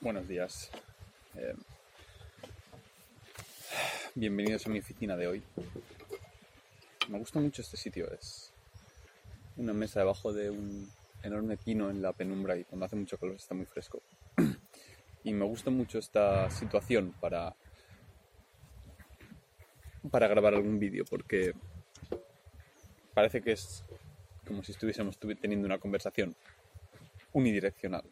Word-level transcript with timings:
Buenos 0.00 0.28
días. 0.28 0.70
Eh, 1.36 1.54
bienvenidos 4.14 4.66
a 4.66 4.68
mi 4.68 4.78
oficina 4.78 5.16
de 5.16 5.26
hoy. 5.26 5.42
Me 7.08 7.18
gusta 7.18 7.40
mucho 7.40 7.62
este 7.62 7.78
sitio. 7.78 8.12
Es 8.12 8.52
una 9.56 9.72
mesa 9.72 10.00
debajo 10.00 10.34
de 10.34 10.50
un 10.50 10.90
enorme 11.22 11.56
pino 11.56 11.88
en 11.88 12.02
la 12.02 12.12
penumbra 12.12 12.56
y 12.58 12.64
cuando 12.64 12.84
hace 12.84 12.94
mucho 12.94 13.16
calor 13.16 13.36
está 13.36 13.54
muy 13.54 13.64
fresco. 13.64 14.02
Y 15.24 15.32
me 15.32 15.46
gusta 15.46 15.70
mucho 15.70 15.98
esta 15.98 16.50
situación 16.50 17.14
para, 17.18 17.56
para 20.10 20.28
grabar 20.28 20.54
algún 20.54 20.78
vídeo 20.78 21.04
porque 21.08 21.54
parece 23.14 23.40
que 23.40 23.52
es 23.52 23.82
como 24.46 24.62
si 24.62 24.72
estuviésemos 24.72 25.18
teniendo 25.18 25.66
una 25.66 25.78
conversación 25.78 26.36
unidireccional. 27.32 28.04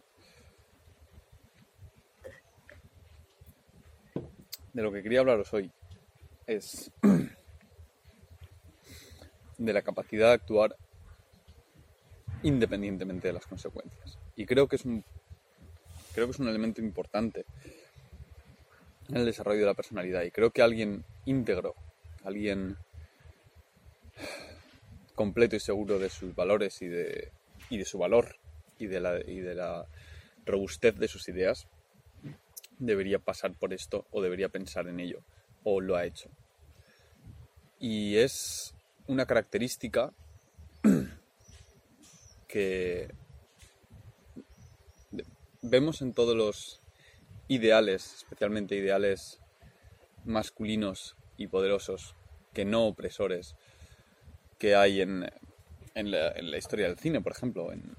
De 4.75 4.83
lo 4.83 4.93
que 4.93 5.03
quería 5.03 5.21
hablaros 5.21 5.55
hoy 5.55 5.71
es 6.47 6.91
de 9.59 9.73
la 9.73 9.83
capacidad 9.83 10.29
de 10.29 10.35
actuar 10.35 10.77
independientemente 12.43 13.29
de 13.29 13.35
las 13.35 13.47
consecuencias. 13.47 14.19
Y 14.37 14.45
creo 14.45 14.69
que 14.69 14.77
es 14.77 14.85
un 14.85 15.05
creo 16.13 16.27
que 16.27 16.33
es 16.33 16.39
un 16.39 16.49
elemento 16.49 16.81
importante 16.81 17.47
en 19.09 19.17
el 19.17 19.25
desarrollo 19.25 19.61
de 19.61 19.67
la 19.67 19.75
personalidad. 19.75 20.23
Y 20.23 20.31
creo 20.31 20.51
que 20.51 20.63
alguien 20.63 21.05
íntegro, 21.25 21.75
alguien 22.25 22.77
completo 25.15 25.57
y 25.57 25.61
seguro 25.61 25.99
de 25.99 26.11
sus 26.11 26.35
valores 26.35 26.83
y 26.83 26.89
de, 26.89 27.31
y 27.71 27.79
de 27.79 27.85
su 27.85 27.99
valor 27.99 28.37
y 28.79 28.87
de, 28.87 29.01
la, 29.01 29.21
y 29.21 29.41
de 29.41 29.55
la 29.55 29.87
robustez 30.45 30.97
de 30.97 31.09
sus 31.09 31.29
ideas, 31.29 31.69
debería 32.79 33.19
pasar 33.19 33.55
por 33.55 33.73
esto 33.73 34.07
o 34.11 34.23
debería 34.23 34.49
pensar 34.49 34.89
en 34.89 35.01
ello 35.01 35.21
o 35.63 35.81
lo 35.81 35.97
ha 35.97 36.05
hecho. 36.05 36.29
Y 37.79 38.17
es 38.17 38.75
una 39.07 39.27
característica 39.27 40.13
que 42.49 43.13
vemos 45.63 46.03
en 46.03 46.13
todos 46.13 46.37
los 46.37 46.81
ideales, 47.49 48.15
especialmente 48.19 48.77
ideales 48.77 49.41
masculinos 50.25 51.17
y 51.37 51.49
poderosos, 51.49 52.15
que 52.53 52.65
no 52.65 52.87
opresores, 52.87 53.57
que 54.59 54.75
hay 54.75 55.01
en, 55.01 55.31
en, 55.95 56.11
la, 56.11 56.57
historia 56.57 56.87
del 56.87 56.99
cine, 56.99 57.21
por 57.21 57.33
ejemplo, 57.33 57.73
en 57.73 57.97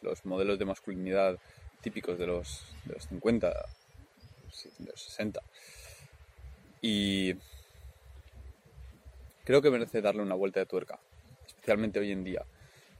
los 0.00 0.24
modelos 0.24 0.58
de 0.58 0.64
masculinidad 0.64 1.38
típicos 1.80 2.18
de 2.18 2.26
los, 2.26 2.64
de 2.84 2.94
los 2.94 3.04
50, 3.08 3.48
de 3.48 3.54
los 3.54 3.81
60. 4.94 5.40
Y 6.80 7.34
creo 9.44 9.62
que 9.62 9.70
merece 9.70 10.02
darle 10.02 10.22
una 10.22 10.34
vuelta 10.34 10.60
de 10.60 10.66
tuerca, 10.66 10.98
especialmente 11.46 12.00
hoy 12.00 12.12
en 12.12 12.24
día, 12.24 12.44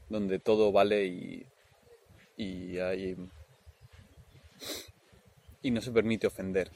donde 0.08 0.38
todo 0.38 0.72
vale 0.72 1.06
y, 1.06 1.46
y 2.36 2.78
hay 2.78 3.16
y 5.62 5.70
no 5.70 5.80
se 5.80 5.92
permite 5.92 6.26
ofender 6.26 6.70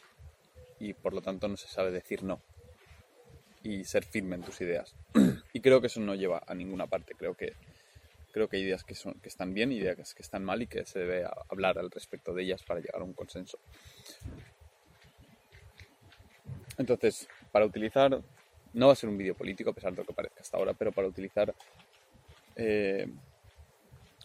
y 0.79 0.93
por 0.95 1.13
lo 1.13 1.21
tanto 1.21 1.49
no 1.49 1.57
se 1.57 1.69
sabe 1.69 1.91
decir 1.91 2.23
no 2.23 2.41
y 3.67 3.85
ser 3.85 4.05
firme 4.05 4.37
en 4.37 4.43
tus 4.43 4.61
ideas. 4.61 4.95
y 5.53 5.61
creo 5.61 5.81
que 5.81 5.89
eso 5.89 6.01
no 6.01 6.15
lleva 6.15 6.43
a 6.47 6.55
ninguna 6.55 6.87
parte. 6.87 7.15
Creo 7.15 7.35
que, 7.35 7.55
creo 8.33 8.49
que 8.49 8.57
hay 8.59 8.63
ideas 8.63 8.85
que, 8.85 8.95
son, 8.95 9.15
que 9.15 9.29
están 9.29 9.55
bien, 9.55 9.73
ideas 9.73 10.15
que 10.15 10.23
están 10.23 10.45
mal 10.45 10.63
y 10.63 10.69
que 10.69 10.85
se 10.85 11.01
debe 11.01 11.27
hablar 11.51 11.79
al 11.79 11.91
respecto 11.91 12.33
de 12.33 12.45
ellas 12.45 12.63
para 12.63 12.81
llegar 12.81 13.01
a 13.01 13.05
un 13.05 13.13
consenso. 13.13 13.59
Entonces, 16.79 17.29
para 17.53 17.65
utilizar, 17.65 18.21
no 18.73 18.87
va 18.87 18.93
a 18.93 18.97
ser 18.97 19.09
un 19.09 19.19
vídeo 19.19 19.35
político 19.35 19.71
a 19.71 19.73
pesar 19.73 19.93
de 19.93 19.99
lo 19.99 20.05
que 20.05 20.13
parezca 20.13 20.41
hasta 20.41 20.57
ahora, 20.57 20.75
pero 20.75 20.93
para 20.93 21.09
utilizar, 21.09 21.55
eh, 22.57 23.09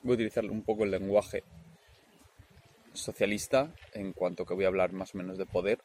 voy 0.03 0.11
a 0.11 0.15
utilizar 0.15 0.45
un 0.45 0.61
poco 0.63 0.83
el 0.83 0.91
lenguaje 0.91 1.43
socialista 2.93 3.73
en 3.93 4.13
cuanto 4.13 4.45
que 4.45 4.53
voy 4.53 4.65
a 4.65 4.67
hablar 4.67 4.91
más 4.91 5.15
o 5.15 5.17
menos 5.17 5.37
de 5.37 5.45
poder, 5.45 5.79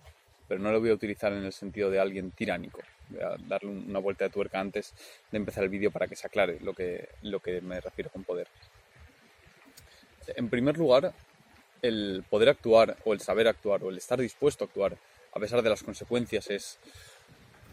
pero 0.49 0.61
no 0.61 0.73
lo 0.73 0.81
voy 0.81 0.91
a 0.91 0.95
utilizar 0.95 1.33
en 1.33 1.45
el 1.45 1.53
sentido 1.53 1.91
de 1.91 2.01
alguien 2.01 2.31
tiránico. 2.31 2.81
Voy 3.09 3.21
a 3.21 3.37
darle 3.47 3.71
una 3.71 4.01
vuelta 4.01 4.25
de 4.25 4.31
tuerca 4.31 4.61
antes 4.61 4.95
de 5.31 5.39
empezar 5.39 5.65
el 5.65 5.71
vídeo 5.71 5.91
para 5.91 6.09
que 6.09 6.17
se 6.17 6.27
aclare 6.27 6.59
lo 6.61 6.75
que, 6.75 7.09
lo 7.23 7.41
que 7.41 7.61
me 7.61 7.81
refiero 7.81 8.11
con 8.11 8.25
poder. 8.25 8.49
En 10.35 10.49
primer 10.49 10.77
lugar, 10.77 11.13
el 11.83 12.25
poder 12.29 12.49
actuar 12.49 12.97
o 13.05 13.13
el 13.13 13.21
saber 13.21 13.49
actuar 13.49 13.83
o 13.85 13.91
el 13.91 13.99
estar 13.99 14.21
dispuesto 14.21 14.65
a 14.65 14.67
actuar 14.67 14.97
a 15.33 15.39
pesar 15.39 15.63
de 15.63 15.69
las 15.69 15.83
consecuencias 15.83 16.49
es 16.51 16.79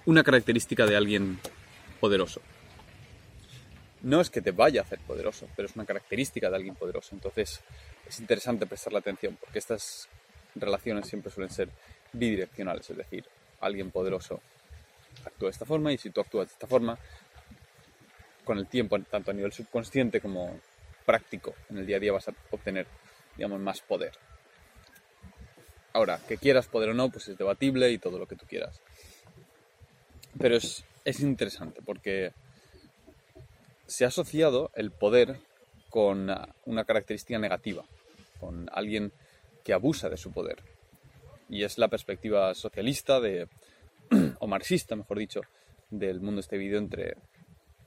una 0.05 0.23
característica 0.23 0.85
de 0.85 0.97
alguien 0.97 1.39
poderoso. 2.01 2.41
No 4.01 4.19
es 4.19 4.29
que 4.29 4.41
te 4.41 4.51
vaya 4.51 4.81
a 4.81 4.83
hacer 4.83 4.99
poderoso, 4.99 5.47
pero 5.55 5.69
es 5.69 5.75
una 5.75 5.85
característica 5.85 6.49
de 6.49 6.57
alguien 6.57 6.75
poderoso. 6.75 7.15
Entonces, 7.15 7.61
es 8.05 8.19
interesante 8.19 8.65
prestarle 8.65 8.99
atención 8.99 9.37
porque 9.39 9.59
estas 9.59 10.09
relaciones 10.55 11.07
siempre 11.07 11.31
suelen 11.31 11.49
ser 11.49 11.69
bidireccionales, 12.11 12.89
es 12.89 12.97
decir, 12.97 13.23
alguien 13.61 13.91
poderoso 13.91 14.41
actúa 15.25 15.47
de 15.47 15.51
esta 15.51 15.65
forma 15.65 15.93
y 15.93 15.97
si 15.97 16.09
tú 16.09 16.19
actúas 16.19 16.47
de 16.49 16.53
esta 16.53 16.67
forma, 16.67 16.97
con 18.43 18.57
el 18.57 18.67
tiempo, 18.67 18.99
tanto 18.99 19.31
a 19.31 19.33
nivel 19.33 19.53
subconsciente 19.53 20.19
como 20.19 20.59
práctico, 21.05 21.55
en 21.69 21.77
el 21.77 21.85
día 21.85 21.95
a 21.95 21.99
día 21.99 22.11
vas 22.11 22.27
a 22.27 22.33
obtener, 22.51 22.87
digamos, 23.37 23.59
más 23.59 23.81
poder. 23.81 24.13
Ahora, 25.93 26.19
que 26.27 26.37
quieras 26.37 26.67
poder 26.67 26.89
o 26.89 26.93
no, 26.93 27.09
pues 27.09 27.27
es 27.27 27.37
debatible 27.37 27.91
y 27.91 27.97
todo 27.97 28.17
lo 28.17 28.27
que 28.27 28.35
tú 28.35 28.45
quieras. 28.47 28.81
Pero 30.39 30.55
es, 30.55 30.83
es 31.05 31.19
interesante 31.19 31.81
porque 31.85 32.33
se 33.85 34.05
ha 34.05 34.07
asociado 34.07 34.71
el 34.75 34.91
poder 34.91 35.37
con 35.89 36.31
una 36.65 36.85
característica 36.85 37.37
negativa, 37.37 37.85
con 38.39 38.67
alguien 38.73 39.11
que 39.63 39.73
abusa 39.73 40.09
de 40.09 40.17
su 40.17 40.31
poder. 40.31 40.63
Y 41.49 41.63
es 41.63 41.77
la 41.77 41.87
perspectiva 41.87 42.53
socialista 42.55 43.19
de, 43.19 43.47
o 44.39 44.47
marxista, 44.47 44.95
mejor 44.95 45.19
dicho, 45.19 45.41
del 45.91 46.19
mundo 46.19 46.41
este 46.41 46.57
vídeo 46.57 46.79
entre 46.79 47.15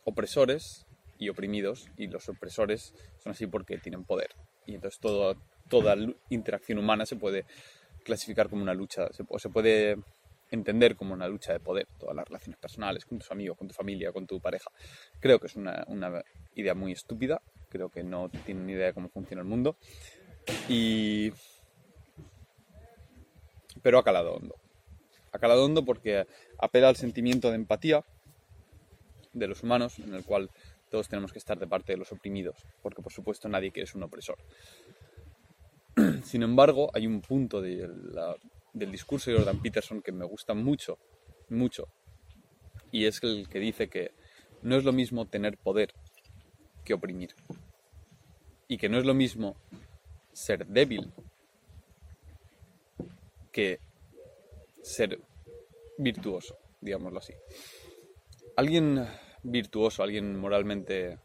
opresores 0.04 0.86
y 1.18 1.30
oprimidos, 1.30 1.88
y 1.96 2.06
los 2.06 2.28
opresores 2.28 2.94
son 3.18 3.32
así 3.32 3.46
porque 3.46 3.78
tienen 3.78 4.04
poder. 4.04 4.25
Y 4.66 4.74
entonces 4.74 5.00
todo, 5.00 5.36
toda 5.68 5.96
interacción 6.30 6.78
humana 6.78 7.06
se 7.06 7.16
puede 7.16 7.44
clasificar 8.04 8.48
como 8.48 8.62
una 8.62 8.74
lucha, 8.74 9.08
o 9.28 9.38
se 9.38 9.48
puede 9.48 9.96
entender 10.50 10.96
como 10.96 11.14
una 11.14 11.28
lucha 11.28 11.52
de 11.52 11.60
poder, 11.60 11.88
todas 11.98 12.14
las 12.14 12.26
relaciones 12.26 12.58
personales, 12.58 13.04
con 13.04 13.18
tus 13.18 13.30
amigos, 13.30 13.56
con 13.56 13.68
tu 13.68 13.74
familia, 13.74 14.12
con 14.12 14.26
tu 14.26 14.40
pareja. 14.40 14.70
Creo 15.20 15.40
que 15.40 15.48
es 15.48 15.56
una, 15.56 15.84
una 15.88 16.22
idea 16.54 16.74
muy 16.74 16.92
estúpida, 16.92 17.42
creo 17.68 17.88
que 17.88 18.02
no 18.02 18.28
tienen 18.44 18.66
ni 18.66 18.72
idea 18.72 18.86
de 18.86 18.94
cómo 18.94 19.08
funciona 19.08 19.42
el 19.42 19.48
mundo. 19.48 19.76
Y... 20.68 21.32
Pero 23.82 23.98
ha 23.98 24.04
calado 24.04 24.34
hondo. 24.34 24.56
Ha 25.32 25.38
calado 25.38 25.64
hondo 25.64 25.84
porque 25.84 26.26
apela 26.58 26.88
al 26.88 26.96
sentimiento 26.96 27.50
de 27.50 27.56
empatía 27.56 28.04
de 29.32 29.46
los 29.46 29.62
humanos, 29.62 29.98
en 29.98 30.14
el 30.14 30.24
cual 30.24 30.50
todos 30.90 31.08
tenemos 31.08 31.32
que 31.32 31.38
estar 31.38 31.58
de 31.58 31.66
parte 31.66 31.92
de 31.92 31.98
los 31.98 32.12
oprimidos, 32.12 32.64
porque 32.82 33.02
por 33.02 33.12
supuesto 33.12 33.48
nadie 33.48 33.72
quiere 33.72 33.86
ser 33.86 33.96
un 33.96 34.04
opresor. 34.04 34.38
Sin 36.24 36.42
embargo, 36.42 36.90
hay 36.94 37.06
un 37.06 37.20
punto 37.20 37.60
de 37.60 37.88
del 38.72 38.92
discurso 38.92 39.30
de 39.30 39.38
Jordan 39.38 39.62
Peterson 39.62 40.02
que 40.02 40.12
me 40.12 40.26
gusta 40.26 40.52
mucho, 40.52 40.98
mucho, 41.48 41.88
y 42.92 43.06
es 43.06 43.22
el 43.22 43.48
que 43.48 43.58
dice 43.58 43.88
que 43.88 44.12
no 44.62 44.76
es 44.76 44.84
lo 44.84 44.92
mismo 44.92 45.26
tener 45.26 45.56
poder 45.56 45.94
que 46.84 46.94
oprimir. 46.94 47.34
Y 48.68 48.78
que 48.78 48.88
no 48.88 48.98
es 48.98 49.04
lo 49.04 49.14
mismo 49.14 49.56
ser 50.32 50.66
débil 50.66 51.12
que 53.52 53.80
ser 54.82 55.20
virtuoso, 55.98 56.58
digámoslo 56.80 57.18
así. 57.18 57.32
Alguien 58.56 59.06
virtuoso, 59.42 60.02
alguien 60.02 60.38
moralmente 60.38 61.18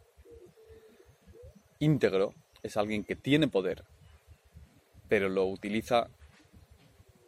íntegro, 1.80 2.34
es 2.64 2.78
alguien 2.78 3.04
que 3.04 3.16
tiene 3.16 3.48
poder, 3.48 3.84
pero 5.10 5.30
lo 5.30 5.46
utiliza 5.48 6.08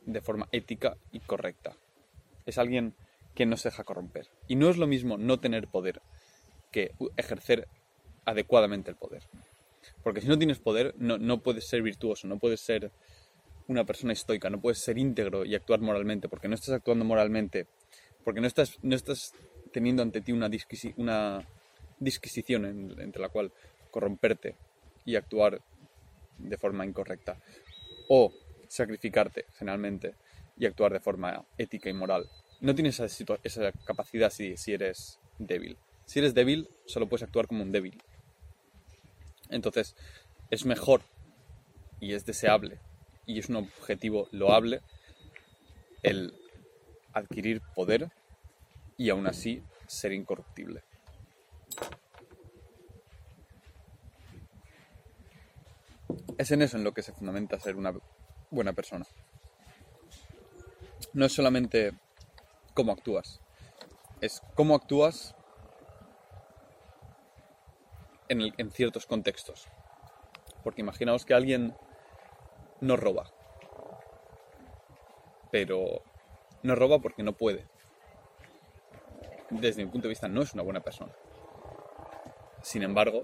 de 0.06 0.22
forma 0.22 0.48
ética 0.52 0.98
y 1.12 1.20
correcta. 1.20 1.76
Es 2.46 2.58
alguien 2.58 2.94
que 3.36 3.46
no 3.46 3.58
se 3.58 3.70
deja 3.70 3.84
corromper. 3.84 4.28
Y 4.48 4.56
no 4.56 4.70
es 4.70 4.78
lo 4.78 4.88
mismo 4.88 5.18
no 5.18 5.40
tener 5.40 5.68
poder 5.68 6.02
que 6.72 6.92
ejercer 7.18 7.68
adecuadamente 8.26 8.92
el 8.92 8.98
poder. 8.98 9.24
Porque 10.04 10.22
si 10.22 10.28
no 10.28 10.38
tienes 10.38 10.60
poder, 10.60 10.94
no, 10.98 11.38
puedes 11.40 11.68
ser 11.68 11.82
virtuoso, 11.82 12.28
no 12.28 12.38
puedes 12.38 12.62
ser 12.62 12.92
una 13.68 13.86
persona 13.86 14.14
estoica, 14.14 14.50
no 14.50 14.62
puedes 14.62 14.80
ser 14.80 14.98
íntegro 14.98 15.46
y 15.46 15.56
actuar 15.56 15.80
moralmente, 15.80 16.30
porque 16.30 16.48
no 16.48 16.56
estás 16.56 16.76
actuando 16.76 17.06
moralmente, 17.06 17.68
porque 18.24 18.42
no 18.42 18.48
estás, 18.48 18.80
no 18.82 18.96
estás 18.96 19.34
teniendo 19.74 20.02
ante 20.02 20.22
ti 20.22 20.32
una, 20.32 20.50
disquisición 22.00 22.66
entre 23.00 23.22
la 23.22 23.30
cual 23.30 23.52
corromperte 23.92 24.56
y 25.06 25.16
actuar 25.16 25.62
de 26.38 26.58
forma 26.58 26.86
incorrecta. 26.86 27.38
O 28.08 28.34
sacrificarte, 28.68 29.46
generalmente, 29.58 30.16
y 30.58 30.66
actuar 30.66 30.94
de 30.94 31.00
forma 31.00 31.46
ética 31.58 31.90
y 31.90 31.94
moral. 31.94 32.30
No 32.62 32.74
tienes 32.76 33.00
esa, 33.00 33.72
capacidad 33.86 34.32
si 34.32 34.56
eres 34.68 35.20
débil. 35.38 35.78
Si 36.06 36.20
eres 36.20 36.34
débil, 36.34 36.70
solo 36.86 37.08
puedes 37.08 37.24
actuar 37.24 37.48
como 37.48 37.64
un 37.64 37.72
débil. 37.72 38.02
Entonces, 39.50 39.96
es 40.50 40.66
mejor 40.66 41.02
y 42.00 42.14
es 42.14 42.26
deseable 42.26 42.80
y 43.26 43.40
es 43.40 43.50
un 43.50 43.56
objetivo 43.58 44.28
loable 44.32 44.82
el 46.02 46.34
adquirir 47.14 47.62
poder 47.76 48.12
y 48.98 49.10
aún 49.10 49.28
así 49.28 49.64
ser 49.88 50.14
incorruptible. 50.14 50.84
Es 56.38 56.52
en 56.52 56.62
eso 56.62 56.78
en 56.78 56.84
lo 56.84 56.94
que 56.94 57.04
se 57.04 57.14
fundamenta 57.14 57.60
ser 57.60 57.76
una 57.76 57.94
buena 58.50 58.74
persona. 58.74 59.06
No 61.14 61.26
es 61.26 61.34
solamente 61.34 61.94
cómo 62.74 62.92
actúas, 62.92 63.42
es 64.22 64.42
cómo 64.56 64.76
actúas 64.76 65.36
en, 68.30 68.54
en 68.58 68.72
ciertos 68.72 69.06
contextos. 69.06 69.68
Porque 70.64 70.82
imaginaos 70.82 71.26
que 71.26 71.34
alguien 71.34 71.76
no 72.80 72.96
roba, 72.96 73.32
pero 75.52 76.04
no 76.64 76.76
roba 76.76 77.00
porque 77.00 77.24
no 77.24 77.34
puede. 77.34 77.68
Desde 79.60 79.86
mi 79.86 79.92
punto 79.92 80.08
de 80.08 80.10
vista 80.10 80.28
no 80.28 80.42
es 80.42 80.54
una 80.54 80.64
buena 80.64 80.82
persona. 80.82 81.14
Sin 82.62 82.84
embargo, 82.84 83.24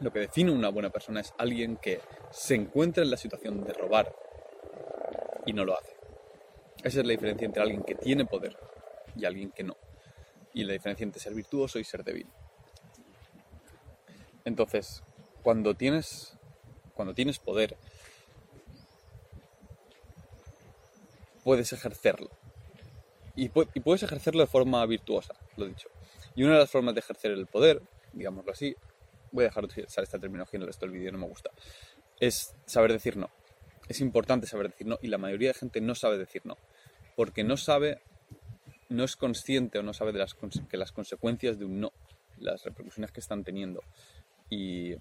lo 0.00 0.12
que 0.12 0.20
define 0.20 0.50
una 0.50 0.68
buena 0.68 0.90
persona 0.90 1.20
es 1.20 1.34
alguien 1.38 1.76
que 1.76 2.00
se 2.30 2.54
encuentra 2.54 3.02
en 3.02 3.10
la 3.10 3.16
situación 3.16 3.64
de 3.64 3.72
robar 3.72 4.14
y 5.46 5.52
no 5.52 5.64
lo 5.64 5.78
hace. 5.78 5.94
Esa 6.82 7.00
es 7.00 7.06
la 7.06 7.12
diferencia 7.12 7.44
entre 7.44 7.62
alguien 7.62 7.82
que 7.82 7.94
tiene 7.94 8.24
poder 8.24 8.56
y 9.16 9.24
alguien 9.24 9.50
que 9.50 9.62
no. 9.62 9.76
Y 10.52 10.64
la 10.64 10.72
diferencia 10.72 11.04
entre 11.04 11.20
ser 11.20 11.34
virtuoso 11.34 11.78
y 11.78 11.84
ser 11.84 12.04
débil. 12.04 12.26
Entonces, 14.44 15.02
cuando 15.42 15.74
tienes, 15.74 16.36
cuando 16.94 17.14
tienes 17.14 17.38
poder, 17.38 17.76
puedes 21.42 21.72
ejercerlo. 21.72 22.30
Y, 23.36 23.48
puedes 23.48 24.02
ejercerlo 24.02 24.40
de 24.40 24.46
forma 24.46 24.84
virtuosa, 24.86 25.34
lo 25.56 25.66
dicho. 25.66 25.88
Y 26.36 26.44
una 26.44 26.54
de 26.54 26.60
las 26.60 26.70
formas 26.70 26.94
de 26.94 27.00
ejercer 27.00 27.32
el 27.32 27.46
poder, 27.46 27.82
digámoslo 28.12 28.52
así, 28.52 28.76
voy 29.32 29.44
a 29.44 29.48
dejar 29.48 29.66
de 29.66 29.82
usar 29.82 30.04
esta 30.04 30.18
terminología 30.18 30.58
en 30.58 30.62
el 30.62 30.68
resto 30.68 30.86
del 30.86 30.94
vídeo, 30.94 31.10
no 31.12 31.18
me 31.18 31.26
gusta, 31.26 31.50
es 32.20 32.54
saber 32.64 32.92
decir 32.92 33.16
no. 33.16 33.30
Es 33.88 34.00
importante 34.00 34.46
saber 34.46 34.70
decir 34.70 34.86
no 34.86 34.98
y 35.02 35.08
la 35.08 35.18
mayoría 35.18 35.48
de 35.48 35.54
gente 35.54 35.80
no 35.80 35.94
sabe 35.94 36.16
decir 36.16 36.42
no. 36.44 36.56
Porque 37.16 37.44
no 37.44 37.56
sabe, 37.56 38.00
no 38.88 39.04
es 39.04 39.16
consciente 39.16 39.78
o 39.78 39.82
no 39.82 39.92
sabe 39.92 40.12
de 40.12 40.20
las, 40.20 40.34
que 40.34 40.76
las 40.76 40.92
consecuencias 40.92 41.58
de 41.58 41.64
un 41.64 41.80
no, 41.80 41.92
las 42.38 42.64
repercusiones 42.64 43.12
que 43.12 43.20
están 43.20 43.44
teniendo 43.44 43.82
y, 44.48 44.94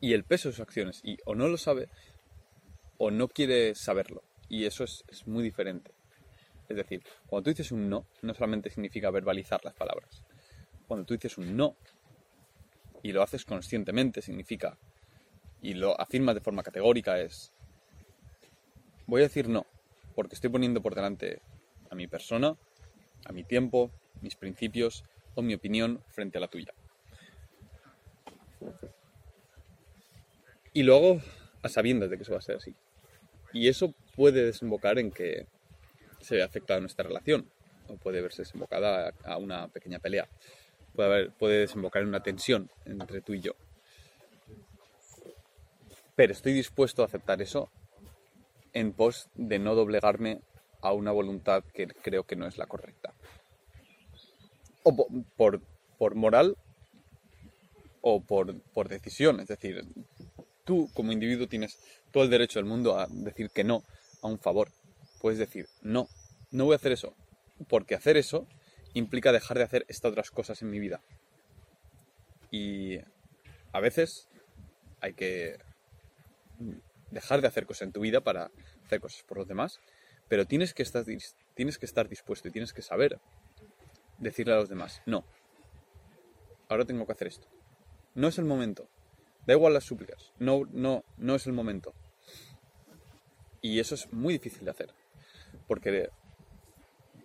y 0.00 0.12
el 0.12 0.24
peso 0.24 0.48
de 0.48 0.54
sus 0.54 0.62
acciones. 0.62 1.00
Y 1.02 1.18
o 1.24 1.34
no 1.34 1.48
lo 1.48 1.56
sabe 1.56 1.88
o 2.98 3.10
no 3.10 3.26
quiere 3.26 3.74
saberlo. 3.74 4.22
Y 4.48 4.66
eso 4.66 4.84
es, 4.84 5.04
muy 5.26 5.42
diferente. 5.42 5.92
Es 6.72 6.76
decir, 6.76 7.02
cuando 7.26 7.44
tú 7.44 7.50
dices 7.50 7.70
un 7.70 7.90
no, 7.90 8.06
no 8.22 8.32
solamente 8.32 8.70
significa 8.70 9.10
verbalizar 9.10 9.62
las 9.62 9.74
palabras. 9.74 10.24
Cuando 10.88 11.04
tú 11.04 11.12
dices 11.12 11.36
un 11.36 11.54
no 11.54 11.76
y 13.02 13.12
lo 13.12 13.22
haces 13.22 13.44
conscientemente, 13.44 14.22
significa, 14.22 14.78
y 15.60 15.74
lo 15.74 16.00
afirmas 16.00 16.34
de 16.34 16.40
forma 16.40 16.62
categórica, 16.62 17.20
es, 17.20 17.52
voy 19.06 19.20
a 19.20 19.24
decir 19.24 19.50
no, 19.50 19.66
porque 20.14 20.34
estoy 20.34 20.48
poniendo 20.48 20.80
por 20.80 20.94
delante 20.94 21.42
a 21.90 21.94
mi 21.94 22.06
persona, 22.06 22.56
a 23.26 23.32
mi 23.32 23.44
tiempo, 23.44 23.90
mis 24.22 24.34
principios 24.36 25.04
o 25.34 25.42
mi 25.42 25.52
opinión 25.52 26.02
frente 26.08 26.38
a 26.38 26.40
la 26.40 26.48
tuya. 26.48 26.72
Y 30.72 30.84
luego 30.84 31.20
a 31.62 31.68
sabiendas 31.68 32.08
de 32.08 32.16
que 32.16 32.22
eso 32.22 32.32
va 32.32 32.38
a 32.38 32.42
ser 32.42 32.56
así. 32.56 32.74
Y 33.52 33.68
eso 33.68 33.94
puede 34.16 34.42
desembocar 34.42 34.98
en 34.98 35.10
que 35.10 35.46
se 36.22 36.36
vea 36.36 36.44
afectada 36.44 36.80
nuestra 36.80 37.06
relación, 37.06 37.50
o 37.88 37.96
puede 37.96 38.22
verse 38.22 38.42
desembocada 38.42 39.12
a, 39.24 39.36
una 39.36 39.68
pequeña 39.68 39.98
pelea. 39.98 40.28
Puede, 40.94 41.08
haber, 41.08 41.32
puede 41.32 41.60
desembocar 41.60 42.02
en 42.02 42.08
una 42.08 42.22
tensión 42.22 42.70
entre 42.84 43.20
tú 43.20 43.34
y 43.34 43.40
yo. 43.40 43.52
Pero 46.14 46.32
estoy 46.32 46.52
dispuesto 46.52 47.02
a 47.02 47.06
aceptar 47.06 47.40
eso 47.40 47.70
en 48.72 48.92
pos 48.92 49.28
de 49.34 49.58
no 49.58 49.74
doblegarme 49.74 50.40
a 50.80 50.92
una 50.92 51.12
voluntad 51.12 51.64
que 51.72 51.86
creo 51.86 52.24
que 52.24 52.36
no 52.36 52.46
es 52.46 52.58
la 52.58 52.66
correcta. 52.66 53.14
O 54.82 54.94
por, 55.36 55.60
por, 55.98 56.14
moral 56.14 56.56
o 58.00 58.20
por, 58.20 58.60
por 58.72 58.88
decisión. 58.88 59.40
Es 59.40 59.48
decir, 59.48 59.84
tú 60.64 60.90
como 60.94 61.12
individuo 61.12 61.46
tienes 61.46 61.78
todo 62.10 62.24
el 62.24 62.30
derecho 62.30 62.58
del 62.58 62.66
mundo 62.66 62.98
a 62.98 63.06
decir 63.08 63.50
que 63.50 63.64
no 63.64 63.84
a 64.22 64.26
un 64.26 64.38
favor. 64.38 64.68
Puedes 65.22 65.38
decir, 65.38 65.68
no, 65.82 66.08
no 66.50 66.64
voy 66.64 66.72
a 66.72 66.76
hacer 66.76 66.90
eso, 66.90 67.14
porque 67.68 67.94
hacer 67.94 68.16
eso 68.16 68.48
implica 68.92 69.30
dejar 69.30 69.56
de 69.56 69.62
hacer 69.62 69.86
estas 69.88 70.10
otras 70.10 70.32
cosas 70.32 70.60
en 70.62 70.70
mi 70.70 70.80
vida. 70.80 71.00
Y 72.50 72.98
a 73.72 73.80
veces 73.80 74.28
hay 75.00 75.14
que 75.14 75.58
dejar 77.12 77.40
de 77.40 77.46
hacer 77.46 77.66
cosas 77.66 77.82
en 77.82 77.92
tu 77.92 78.00
vida 78.00 78.20
para 78.20 78.50
hacer 78.84 79.00
cosas 79.00 79.22
por 79.22 79.38
los 79.38 79.46
demás, 79.46 79.80
pero 80.26 80.44
tienes 80.44 80.74
que 80.74 80.82
estar, 80.82 81.04
tienes 81.54 81.78
que 81.78 81.86
estar 81.86 82.08
dispuesto 82.08 82.48
y 82.48 82.50
tienes 82.50 82.72
que 82.72 82.82
saber 82.82 83.20
decirle 84.18 84.54
a 84.54 84.56
los 84.56 84.68
demás, 84.68 85.02
no, 85.06 85.24
ahora 86.68 86.84
tengo 86.84 87.06
que 87.06 87.12
hacer 87.12 87.28
esto. 87.28 87.46
No 88.16 88.26
es 88.26 88.38
el 88.38 88.44
momento. 88.44 88.88
Da 89.46 89.54
igual 89.54 89.72
las 89.72 89.84
súplicas. 89.84 90.32
No, 90.40 90.62
no, 90.72 91.04
no 91.16 91.36
es 91.36 91.46
el 91.46 91.52
momento. 91.52 91.94
Y 93.60 93.78
eso 93.78 93.94
es 93.94 94.12
muy 94.12 94.34
difícil 94.34 94.64
de 94.64 94.72
hacer, 94.72 94.92
porque 95.72 96.10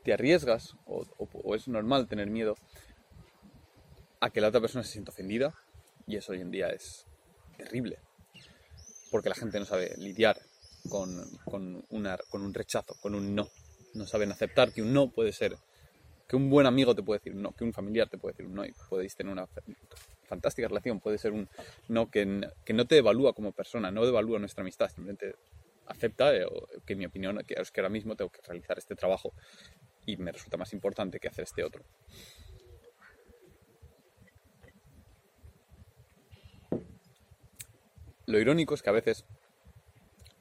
te 0.05 0.13
arriesgas, 0.13 0.73
o, 0.85 1.05
es 1.53 1.67
normal 1.67 2.07
tener 2.07 2.29
miedo, 2.29 2.55
a 4.21 4.29
que 4.29 4.39
la 4.39 4.47
otra 4.47 4.61
persona 4.61 4.85
se 4.85 4.93
sienta 4.93 5.11
ofendida, 5.11 5.53
y 6.05 6.15
eso 6.15 6.31
hoy 6.31 6.39
en 6.39 6.49
día 6.49 6.69
es 6.69 7.05
terrible, 7.57 7.99
porque 9.11 9.27
la 9.27 9.35
gente 9.35 9.59
no 9.59 9.65
sabe 9.65 9.93
lidiar 9.97 10.37
con, 10.87 11.11
con, 11.43 11.81
con 11.81 12.41
un 12.41 12.53
rechazo, 12.53 12.95
con 13.01 13.15
un 13.15 13.35
no. 13.35 13.49
No 13.95 14.07
saben 14.07 14.31
aceptar 14.31 14.71
que 14.71 14.81
un 14.81 14.93
no 14.93 15.09
puede 15.09 15.33
ser, 15.33 15.57
que 16.25 16.37
un 16.37 16.49
buen 16.49 16.67
amigo 16.67 16.95
te 16.95 17.03
puede 17.03 17.19
decir 17.19 17.33
un 17.33 17.41
no, 17.41 17.51
que 17.51 17.65
un 17.65 17.73
familiar 17.73 18.07
te 18.07 18.17
puede 18.17 18.31
decir 18.31 18.45
un 18.45 18.53
no, 18.53 18.63
y 18.63 18.73
podéis 18.89 19.13
tener 19.13 19.33
una 19.33 19.49
fantástica 20.23 20.69
relación, 20.69 21.01
puede 21.01 21.17
ser 21.17 21.33
un 21.33 21.49
no 21.89 22.09
que, 22.09 22.47
que 22.63 22.71
no 22.71 22.85
te 22.85 22.97
evalúa 22.97 23.33
como 23.33 23.51
persona, 23.51 23.91
no 23.91 24.05
devalúa 24.05 24.39
nuestra 24.39 24.61
amistad, 24.61 24.87
simplemente 24.87 25.35
acepta 25.87 26.35
eh, 26.35 26.45
que 26.85 26.95
mi 26.95 27.05
opinión 27.05 27.39
es 27.47 27.71
que 27.71 27.81
ahora 27.81 27.89
mismo 27.89 28.15
tengo 28.15 28.29
que 28.29 28.41
realizar 28.41 28.77
este 28.77 28.95
trabajo 28.95 29.33
y 30.05 30.17
me 30.17 30.31
resulta 30.31 30.57
más 30.57 30.73
importante 30.73 31.19
que 31.19 31.27
hacer 31.27 31.43
este 31.43 31.63
otro. 31.63 31.83
Lo 38.25 38.39
irónico 38.39 38.73
es 38.73 38.81
que 38.81 38.89
a 38.89 38.93
veces 38.93 39.25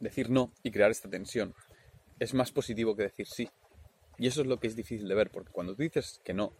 decir 0.00 0.30
no 0.30 0.52
y 0.62 0.70
crear 0.70 0.90
esta 0.90 1.08
tensión 1.08 1.54
es 2.18 2.34
más 2.34 2.50
positivo 2.52 2.96
que 2.96 3.04
decir 3.04 3.26
sí. 3.26 3.48
Y 4.18 4.26
eso 4.26 4.40
es 4.40 4.46
lo 4.46 4.58
que 4.58 4.66
es 4.66 4.76
difícil 4.76 5.06
de 5.06 5.14
ver, 5.14 5.30
porque 5.30 5.52
cuando 5.52 5.74
tú 5.74 5.82
dices 5.82 6.20
que 6.24 6.32
no 6.32 6.52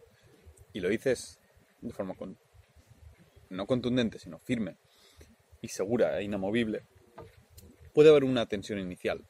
y 0.73 0.81
lo 0.81 0.89
dices 0.89 1.41
de 1.81 1.93
forma 1.93 2.15
no 3.49 3.67
contundente, 3.67 4.19
sino 4.19 4.39
firme 4.39 4.77
y 5.63 5.69
segura 5.69 6.19
e 6.19 6.25
inamovible, 6.25 6.85
puede 7.97 8.11
haber 8.11 8.25
una 8.25 8.45
tensión 8.45 8.79
inicial, 8.79 9.25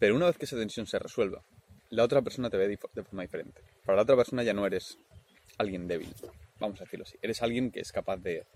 pero 0.00 0.16
una 0.16 0.26
vez 0.26 0.36
que 0.36 0.46
esa 0.46 0.56
tensión 0.56 0.84
se 0.84 0.98
resuelva, 0.98 1.44
la 1.90 2.02
otra 2.02 2.22
persona 2.22 2.50
te 2.50 2.56
ve 2.56 2.66
de 2.66 3.04
forma 3.04 3.22
diferente. 3.22 3.62
Para 3.84 3.94
la 3.94 4.02
otra 4.02 4.16
persona 4.16 4.42
ya 4.42 4.52
no 4.52 4.66
eres 4.66 4.98
alguien 5.58 5.86
débil, 5.86 6.12
vamos 6.58 6.80
a 6.80 6.84
decirlo 6.86 7.04
así. 7.04 7.16
Eres 7.22 7.40
alguien 7.40 7.70
que 7.70 7.78
es 7.78 7.92
capaz 7.92 8.16
de 8.16 8.46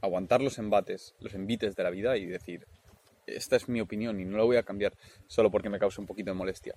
aguantar 0.00 0.40
los 0.40 0.56
embates, 0.56 1.14
los 1.20 1.34
envites 1.34 1.76
de 1.76 1.82
la 1.82 1.90
vida 1.90 2.16
y 2.16 2.24
decir, 2.24 2.66
esta 3.26 3.56
es 3.56 3.68
mi 3.68 3.82
opinión 3.82 4.20
y 4.20 4.24
no 4.24 4.38
la 4.38 4.44
voy 4.44 4.56
a 4.56 4.62
cambiar 4.62 4.94
solo 5.26 5.50
porque 5.50 5.68
me 5.68 5.78
cause 5.78 6.00
un 6.00 6.06
poquito 6.06 6.30
de 6.30 6.36
molestia. 6.38 6.74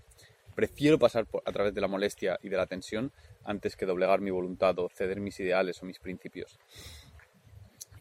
Prefiero 0.54 1.00
pasar 1.00 1.28
a 1.46 1.52
través 1.54 1.74
de 1.74 1.80
la 1.80 1.88
molestia 1.88 2.38
y 2.44 2.50
de 2.50 2.58
la 2.58 2.68
tensión 2.68 3.14
antes 3.46 3.78
que 3.78 3.86
doblegar 3.86 4.20
mi 4.20 4.32
voluntad 4.32 4.78
o 4.80 4.90
ceder 4.90 5.22
mis 5.22 5.40
ideales 5.40 5.82
o 5.82 5.86
mis 5.86 6.00
principios. 6.00 6.60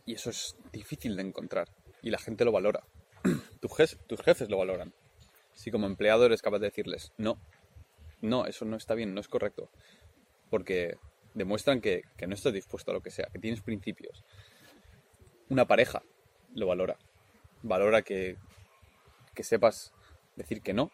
Y 0.04 0.14
eso 0.14 0.30
es 0.30 0.56
difícil 0.72 1.14
de 1.14 1.22
encontrar 1.22 1.68
y 2.02 2.10
la 2.10 2.18
gente 2.18 2.44
lo 2.44 2.50
valora 2.50 2.82
tus, 3.60 3.72
jefes 4.22 4.48
lo 4.48 4.58
valoran. 4.58 4.92
Si 5.54 5.70
como 5.70 5.86
empleado 5.86 6.26
eres 6.26 6.42
capaz 6.42 6.58
de 6.58 6.66
decirles, 6.66 7.12
no, 7.18 7.38
no, 8.20 8.46
eso 8.46 8.64
no 8.64 8.76
está 8.76 8.94
bien, 8.94 9.14
no 9.14 9.20
es 9.20 9.28
correcto. 9.28 9.70
Porque 10.48 10.96
demuestran 11.34 11.80
que, 11.80 12.02
no 12.26 12.34
estás 12.34 12.52
dispuesto 12.52 12.90
a 12.90 12.94
lo 12.94 13.00
que 13.00 13.10
sea, 13.10 13.28
que 13.32 13.38
tienes 13.38 13.60
principios. 13.60 14.24
Una 15.48 15.66
pareja 15.66 16.02
lo 16.54 16.66
valora. 16.66 16.96
Valora 17.62 18.02
que, 18.02 18.36
que 19.34 19.42
sepas 19.42 19.92
decir 20.36 20.62
que 20.62 20.72
no, 20.72 20.90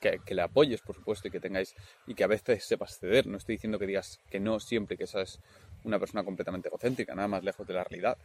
que, 0.00 0.20
que, 0.24 0.34
le 0.34 0.42
apoyes, 0.42 0.80
por 0.80 0.94
supuesto, 0.94 1.28
y 1.28 1.30
que 1.30 1.40
tengáis, 1.40 1.74
y 2.06 2.14
que 2.14 2.24
a 2.24 2.28
veces 2.28 2.64
sepas 2.64 2.98
ceder. 2.98 3.26
No 3.26 3.38
estoy 3.38 3.56
diciendo 3.56 3.78
que 3.78 3.86
digas 3.86 4.20
que 4.30 4.40
no 4.40 4.60
siempre, 4.60 4.96
que 4.96 5.04
esa 5.04 5.22
es 5.22 5.40
una 5.84 5.98
persona 5.98 6.24
completamente 6.24 6.68
egocéntrica, 6.68 7.14
nada 7.14 7.28
más 7.28 7.42
lejos 7.42 7.66
de 7.66 7.74
la 7.74 7.84
realidad. 7.84 8.18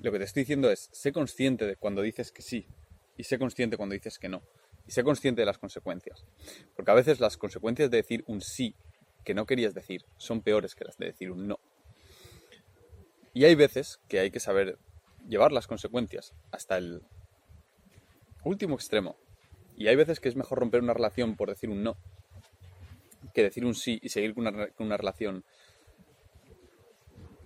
Lo 0.00 0.10
que 0.10 0.18
te 0.18 0.24
estoy 0.24 0.42
diciendo 0.42 0.70
es, 0.70 0.88
sé 0.92 1.12
consciente 1.12 1.66
de 1.66 1.76
cuando 1.76 2.02
dices 2.02 2.32
que 2.32 2.42
sí, 2.42 2.66
y 3.16 3.24
sé 3.24 3.38
consciente 3.38 3.76
cuando 3.76 3.94
dices 3.94 4.18
que 4.18 4.28
no, 4.28 4.42
y 4.86 4.92
sé 4.92 5.04
consciente 5.04 5.42
de 5.42 5.46
las 5.46 5.58
consecuencias. 5.58 6.24
Porque 6.74 6.90
a 6.90 6.94
veces 6.94 7.20
las 7.20 7.36
consecuencias 7.36 7.90
de 7.90 7.98
decir 7.98 8.24
un 8.26 8.40
sí 8.40 8.74
que 9.24 9.34
no 9.34 9.46
querías 9.46 9.74
decir 9.74 10.04
son 10.16 10.40
peores 10.40 10.74
que 10.74 10.84
las 10.84 10.96
de 10.96 11.06
decir 11.06 11.30
un 11.30 11.46
no. 11.46 11.60
Y 13.34 13.44
hay 13.44 13.54
veces 13.54 14.00
que 14.08 14.20
hay 14.20 14.30
que 14.30 14.40
saber 14.40 14.78
llevar 15.28 15.52
las 15.52 15.66
consecuencias 15.66 16.32
hasta 16.50 16.78
el 16.78 17.02
último 18.42 18.74
extremo. 18.74 19.16
Y 19.76 19.88
hay 19.88 19.96
veces 19.96 20.18
que 20.18 20.28
es 20.28 20.36
mejor 20.36 20.58
romper 20.58 20.82
una 20.82 20.94
relación 20.94 21.36
por 21.36 21.48
decir 21.48 21.70
un 21.70 21.82
no 21.82 21.96
que 23.32 23.42
decir 23.42 23.64
un 23.64 23.74
sí 23.74 23.98
y 24.02 24.08
seguir 24.08 24.34
con 24.34 24.46
una, 24.78 24.96
relación 24.96 25.44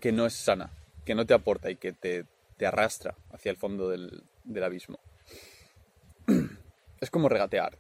que 0.01 0.13
no 0.13 0.27
es 0.27 0.35
sana, 0.35 0.73
que 1.05 1.15
no 1.15 1.27
te 1.27 1.35
aporta 1.35 1.71
y 1.71 1.77
que 1.77 1.93
te, 1.93 2.25
arrastra 2.61 3.17
hacia 3.31 3.51
el 3.51 3.57
fondo 3.57 3.91
del, 3.91 4.25
abismo. 4.63 4.99
Es 7.01 7.11
como 7.11 7.29
regatear. 7.29 7.79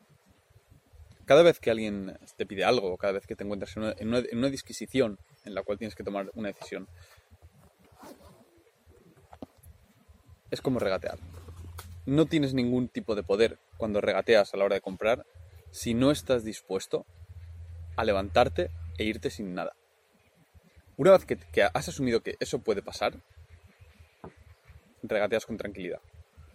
Cada 1.24 1.42
vez 1.42 1.58
que 1.58 1.70
alguien 1.70 2.18
te 2.36 2.44
pide 2.44 2.64
algo, 2.64 2.98
cada 2.98 3.14
vez 3.14 3.26
que 3.26 3.36
te 3.36 3.44
encuentras 3.44 3.74
en 3.76 4.08
una 4.08 4.50
disquisición 4.50 5.18
en 5.44 5.54
la 5.54 5.62
cual 5.62 5.78
tienes 5.78 5.94
que 5.94 6.04
tomar 6.04 6.30
una 6.34 6.48
decisión, 6.48 6.88
es 10.50 10.60
como 10.60 10.78
regatear. 10.78 11.18
No 12.06 12.26
tienes 12.26 12.54
ningún 12.54 12.88
tipo 12.88 13.14
de 13.14 13.22
poder 13.22 13.58
cuando 13.76 14.00
regateas 14.00 14.52
a 14.52 14.56
la 14.56 14.64
hora 14.64 14.74
de 14.74 14.80
comprar 14.80 15.26
si 15.70 15.94
no 15.94 16.10
estás 16.10 16.44
dispuesto 16.44 17.06
a 17.96 18.04
levantarte 18.04 18.70
e 18.98 19.04
irte 19.04 19.30
sin 19.30 19.54
nada. 19.54 19.74
Una 20.96 21.10
vez 21.10 21.24
que, 21.26 21.62
has 21.62 21.88
asumido 21.88 22.22
que 22.22 22.36
eso 22.38 22.60
puede 22.60 22.82
pasar, 22.82 23.20
regateas 25.08 25.46
con 25.46 25.56
tranquilidad. 25.56 26.00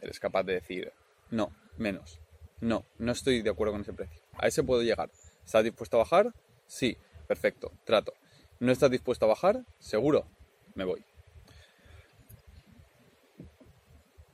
Eres 0.02 0.20
capaz 0.20 0.44
de 0.44 0.54
decir, 0.54 0.92
no, 1.30 1.52
menos, 1.78 2.20
no, 2.60 2.86
no 2.98 3.12
estoy 3.12 3.42
de 3.42 3.50
acuerdo 3.50 3.74
con 3.74 3.82
ese 3.82 3.94
precio. 3.94 4.22
A 4.38 4.48
ese 4.48 4.64
puedo 4.64 4.82
llegar. 4.82 5.10
¿Estás 5.46 5.64
dispuesto 5.64 5.98
a 5.98 6.00
bajar? 6.00 6.34
Sí, 6.68 6.98
perfecto, 7.28 7.72
trato. 7.86 8.14
¿No 8.60 8.72
estás 8.72 8.92
dispuesto 8.92 9.26
a 9.26 9.30
bajar? 9.30 9.66
Seguro, 9.80 10.28
me 10.76 10.84
voy. 10.84 11.04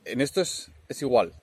en 0.05 0.21
esto 0.21 0.41
es, 0.41 0.71
igual. 1.01 1.33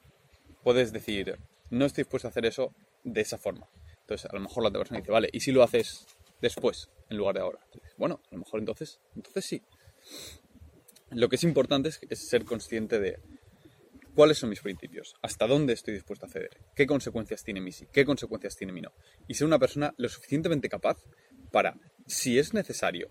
Puedes 0.62 0.92
decir, 0.92 1.38
no 1.70 1.84
estoy 1.84 2.04
dispuesto 2.04 2.28
a 2.28 2.30
hacer 2.30 2.46
eso 2.46 2.72
de 3.04 3.20
esa 3.20 3.36
forma. 3.36 3.68
Entonces, 4.00 4.30
a 4.30 4.34
lo 4.34 4.40
mejor 4.40 4.62
la 4.62 4.68
otra 4.70 4.80
persona 4.80 5.00
dice, 5.00 5.12
vale, 5.12 5.28
¿y 5.32 5.40
si 5.40 5.52
lo 5.52 5.62
haces 5.62 6.06
después, 6.40 6.88
en 7.10 7.16
lugar 7.16 7.34
de 7.34 7.40
ahora? 7.42 7.58
bueno, 7.98 8.20
a 8.30 8.34
lo 8.34 8.38
mejor 8.38 8.60
entonces, 8.60 9.00
entonces 9.14 9.44
sí. 9.44 9.62
Lo 11.14 11.28
que 11.28 11.36
es 11.36 11.44
importante 11.44 11.90
es, 11.90 12.28
ser 12.28 12.44
consciente 12.44 12.98
de 12.98 13.18
cuáles 14.14 14.38
son 14.38 14.50
mis 14.50 14.60
principios, 14.60 15.14
hasta 15.22 15.46
dónde 15.46 15.72
estoy 15.72 15.94
dispuesto 15.94 16.26
a 16.26 16.28
ceder, 16.28 16.50
qué 16.74 16.86
consecuencias 16.86 17.42
tiene 17.44 17.60
mi 17.60 17.72
sí, 17.72 17.86
qué 17.92 18.04
consecuencias 18.04 18.56
tiene 18.56 18.72
mi 18.72 18.80
no. 18.80 18.92
Y 19.28 19.34
ser 19.34 19.46
una 19.46 19.58
persona 19.58 19.94
lo 19.96 20.08
suficientemente 20.08 20.68
capaz 20.68 20.98
para, 21.50 21.74
si 22.06 22.38
es 22.38 22.54
necesario, 22.54 23.10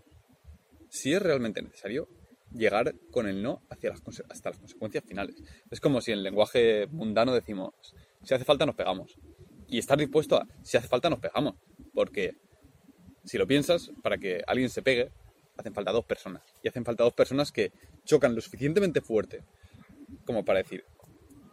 si 0.89 1.13
es 1.13 1.21
realmente 1.21 1.61
necesario, 1.61 2.07
llegar 2.53 2.93
con 3.11 3.27
el 3.27 3.41
no 3.41 3.61
hacia 3.69 3.91
las, 3.91 4.01
hasta 4.29 4.49
las 4.49 4.59
consecuencias 4.59 5.03
finales. 5.05 5.35
Es 5.69 5.79
como 5.79 6.01
si 6.01 6.11
en 6.11 6.23
lenguaje 6.23 6.87
mundano 6.87 7.33
decimos, 7.33 7.73
si 8.23 8.33
hace 8.33 8.45
falta 8.45 8.65
nos 8.65 8.75
pegamos. 8.75 9.15
Y 9.67 9.77
estar 9.77 9.97
dispuesto 9.97 10.35
a, 10.35 10.47
si 10.63 10.77
hace 10.77 10.87
falta 10.87 11.09
nos 11.09 11.19
pegamos. 11.19 11.55
Porque 11.93 12.33
si 13.23 13.37
lo 13.37 13.47
piensas, 13.47 13.91
para 14.01 14.17
que 14.17 14.41
alguien 14.47 14.69
se 14.69 14.81
pegue, 14.81 15.11
hacen 15.57 15.73
falta 15.73 15.91
dos 15.91 16.05
personas. 16.05 16.43
Y 16.63 16.67
hacen 16.67 16.85
falta 16.85 17.03
dos 17.03 17.13
personas 17.13 17.51
que 17.51 17.71
chocan 18.05 18.35
lo 18.35 18.41
suficientemente 18.41 19.01
fuerte 19.01 19.43
como 20.25 20.45
para 20.45 20.59
decir, 20.59 20.85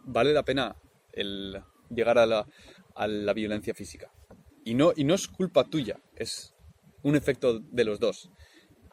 vale 0.03 0.33
la 0.33 0.43
pena 0.43 0.75
el 1.13 1.61
llegar 1.89 2.17
a 2.17 2.25
la, 2.25 3.33
violencia 3.33 3.73
física. 3.73 4.11
Y 4.63 4.73
no, 4.73 4.93
y 4.95 5.03
no 5.03 5.15
es 5.15 5.27
culpa 5.27 5.63
tuya, 5.63 5.99
es 6.15 6.53
un 7.03 7.15
efecto 7.15 7.59
de 7.59 7.83
los 7.83 7.99
dos. 7.99 8.29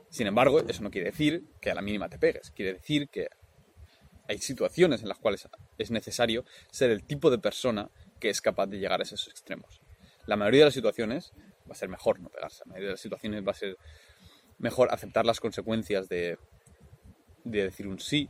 Sin 0.08 0.26
embargo, 0.26 0.60
eso 0.60 0.82
no 0.82 0.90
quiere 0.90 1.10
decir 1.10 1.44
que 1.60 1.70
a 1.70 1.74
la 1.74 1.82
mínima 1.82 2.08
te 2.08 2.18
pegues. 2.18 2.50
Quiere 2.50 2.74
decir 2.74 3.08
que 3.08 3.28
hay 4.28 4.38
situaciones 4.38 5.02
en 5.02 5.08
las 5.08 5.18
cuales 5.18 5.48
es 5.78 5.90
necesario 5.90 6.44
ser 6.70 6.90
el 6.90 7.04
tipo 7.04 7.30
de 7.30 7.38
persona 7.38 7.90
que 8.20 8.30
es 8.30 8.40
capaz 8.40 8.66
de 8.66 8.78
llegar 8.78 9.00
a 9.00 9.02
esos 9.02 9.28
extremos. 9.28 9.80
La 10.26 10.36
mayoría 10.36 10.60
de 10.60 10.66
las 10.66 10.74
situaciones 10.74 11.32
va 11.68 11.72
a 11.72 11.74
ser 11.74 11.88
mejor 11.88 12.20
no 12.20 12.28
pegarse. 12.28 12.62
La 12.64 12.70
mayoría 12.70 12.88
de 12.88 12.92
las 12.94 13.00
situaciones 13.00 13.46
va 13.46 13.52
a 13.52 13.54
ser 13.54 13.76
mejor 14.58 14.88
aceptar 14.92 15.26
las 15.26 15.40
consecuencias 15.40 16.08
de, 16.08 16.38
de 17.44 17.64
decir 17.64 17.86
un 17.86 18.00
sí 18.00 18.28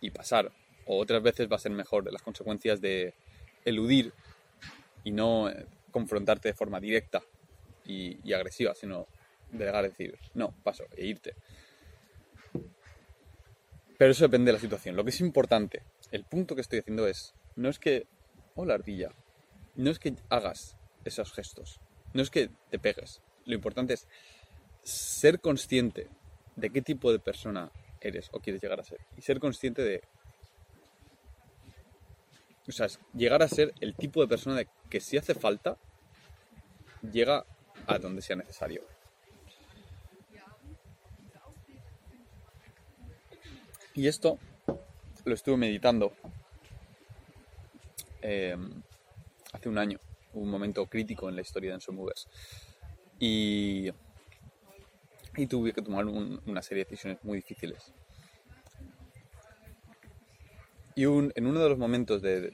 y 0.00 0.10
pasar. 0.10 0.52
O 0.86 0.98
otras 0.98 1.22
veces 1.22 1.50
va 1.50 1.56
a 1.56 1.60
ser 1.60 1.72
mejor 1.72 2.10
las 2.12 2.22
consecuencias 2.22 2.80
de 2.80 3.14
eludir 3.64 4.12
y 5.04 5.12
no 5.12 5.48
eh, 5.48 5.66
confrontarte 5.90 6.48
de 6.48 6.54
forma 6.54 6.80
directa 6.80 7.22
y, 7.84 8.32
agresiva, 8.32 8.74
sino 8.74 9.08
delegar, 9.50 9.82
decir, 9.82 10.16
no, 10.34 10.54
paso, 10.62 10.84
e 10.96 11.06
irte. 11.06 11.34
Pero 13.98 14.12
eso 14.12 14.24
depende 14.24 14.50
de 14.50 14.52
la 14.54 14.60
situación. 14.60 14.96
Lo 14.96 15.04
que 15.04 15.10
es 15.10 15.20
importante, 15.20 15.82
el 16.12 16.24
punto 16.24 16.54
que 16.54 16.60
estoy 16.60 16.78
haciendo 16.78 17.06
es, 17.08 17.34
no 17.56 17.68
es 17.68 17.78
que, 17.78 18.06
hola 18.54 18.74
ardilla, 18.74 19.10
no 19.74 19.90
es 19.90 19.98
que 19.98 20.14
hagas 20.28 20.76
esos 21.04 21.32
gestos, 21.32 21.80
no 22.14 22.22
es 22.22 22.30
que 22.30 22.50
te 22.70 22.78
pegues. 22.78 23.20
Lo 23.44 23.54
importante 23.54 23.94
es 23.94 24.06
ser 24.82 25.40
consciente 25.40 26.08
de 26.56 26.70
qué 26.70 26.82
tipo 26.82 27.12
de 27.12 27.18
persona 27.18 27.70
eres 28.00 28.28
o 28.32 28.40
quieres 28.40 28.62
llegar 28.62 28.80
a 28.80 28.84
ser. 28.84 28.98
Y 29.16 29.22
ser 29.22 29.40
consciente 29.40 29.82
de... 29.82 30.02
O 32.68 32.72
sea, 32.72 32.86
llegar 33.14 33.42
a 33.42 33.48
ser 33.48 33.74
el 33.80 33.94
tipo 33.94 34.20
de 34.20 34.28
persona 34.28 34.56
de 34.56 34.68
que 34.88 35.00
si 35.00 35.16
hace 35.16 35.34
falta, 35.34 35.76
llega 37.10 37.44
a 37.86 37.98
donde 37.98 38.22
sea 38.22 38.36
necesario. 38.36 38.82
Y 43.94 44.06
esto 44.06 44.38
lo 45.24 45.34
estuve 45.34 45.56
meditando 45.56 46.12
em, 48.22 48.82
hace 49.52 49.68
un 49.68 49.78
año, 49.78 49.98
un 50.32 50.48
momento 50.48 50.86
crítico 50.86 51.28
en 51.28 51.36
la 51.36 51.42
historia 51.42 51.70
de 51.70 51.74
Enso 51.74 51.92
Movers. 51.92 52.28
Y, 53.18 53.90
y 55.40 55.46
tuve 55.46 55.72
que 55.72 55.80
tomar 55.80 56.04
una 56.04 56.60
serie 56.60 56.84
de 56.84 56.90
decisiones 56.90 57.24
muy 57.24 57.38
difíciles. 57.38 57.94
Y 60.94 61.04
en 61.04 61.46
uno 61.46 61.62
de 61.62 61.68
los 61.70 61.78
momentos 61.78 62.20
de, 62.20 62.50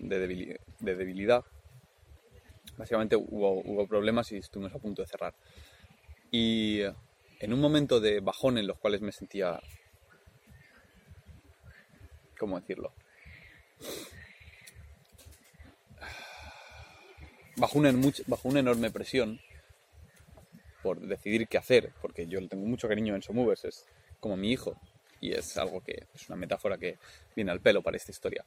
debilidad, 0.78 1.44
básicamente 2.76 3.16
hubo, 3.16 3.88
problemas 3.88 4.30
y 4.30 4.36
estuvimos 4.36 4.72
a 4.72 4.78
punto 4.78 5.02
de 5.02 5.08
cerrar. 5.08 5.34
Y 6.30 6.82
en 7.40 7.52
un 7.52 7.60
momento 7.60 7.98
de 7.98 8.20
bajón 8.20 8.56
en 8.56 8.68
los 8.68 8.78
cuales 8.78 9.00
me 9.00 9.10
sentía 9.10 9.58
¿cómo 12.38 12.60
decirlo? 12.60 12.92
Bajo 17.56 17.80
una 17.80 18.60
enorme 18.60 18.90
presión 18.92 19.40
por 20.86 21.00
decidir 21.00 21.48
qué 21.48 21.58
hacer, 21.58 21.90
porque 22.00 22.28
yo 22.28 22.40
le 22.40 22.46
tengo 22.46 22.64
mucho 22.64 22.86
cariño 22.86 23.16
en 23.16 23.20
Somovers, 23.20 23.64
es 23.64 23.86
como 24.20 24.36
mi 24.36 24.52
hijo, 24.52 24.80
y 25.20 25.32
es 25.32 25.56
algo 25.56 25.80
que 25.80 26.06
es 26.14 26.28
una 26.28 26.36
metáfora 26.36 26.78
que 26.78 26.96
viene 27.34 27.50
al 27.50 27.60
pelo 27.60 27.82
para 27.82 27.96
esta 27.96 28.12
historia. 28.12 28.44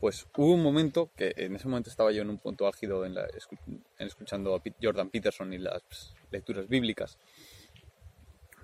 Pues 0.00 0.26
hubo 0.34 0.54
un 0.54 0.62
momento 0.62 1.10
que 1.14 1.34
en 1.36 1.54
ese 1.54 1.68
momento 1.68 1.90
estaba 1.90 2.10
yo 2.10 2.22
en 2.22 2.30
un 2.30 2.38
punto 2.38 2.66
álgido 2.66 3.04
en, 3.04 3.18
en 3.18 4.06
escuchando 4.06 4.54
a 4.54 4.62
Jordan 4.82 5.10
Peterson 5.10 5.52
y 5.52 5.58
las 5.58 6.14
lecturas 6.30 6.68
bíblicas. 6.68 7.18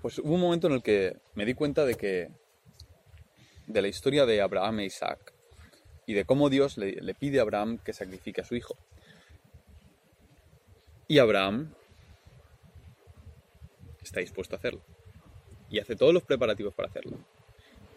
Pues 0.01 0.17
hubo 0.17 0.33
un 0.33 0.41
momento 0.41 0.65
en 0.65 0.73
el 0.73 0.81
que 0.81 1.17
me 1.35 1.45
di 1.45 1.53
cuenta 1.53 1.85
de 1.85 1.93
que 1.93 2.31
de 3.67 3.81
la 3.83 3.87
historia 3.87 4.25
de 4.25 4.41
Abraham 4.41 4.79
e 4.79 4.85
Isaac 4.85 5.31
y 6.07 6.15
de 6.15 6.25
cómo 6.25 6.49
Dios 6.49 6.75
le, 6.79 7.13
pide 7.13 7.37
a 7.37 7.43
Abraham 7.43 7.77
que 7.77 7.93
sacrifique 7.93 8.41
a 8.41 8.45
su 8.45 8.55
hijo. 8.55 8.75
Y 11.07 11.19
Abraham 11.19 11.75
está 14.03 14.19
dispuesto 14.19 14.55
a 14.55 14.59
hacerlo. 14.59 14.81
Y 15.69 15.79
hace 15.79 15.95
todos 15.95 16.13
los 16.13 16.23
preparativos 16.23 16.73
para 16.73 16.89
hacerlo. 16.89 17.17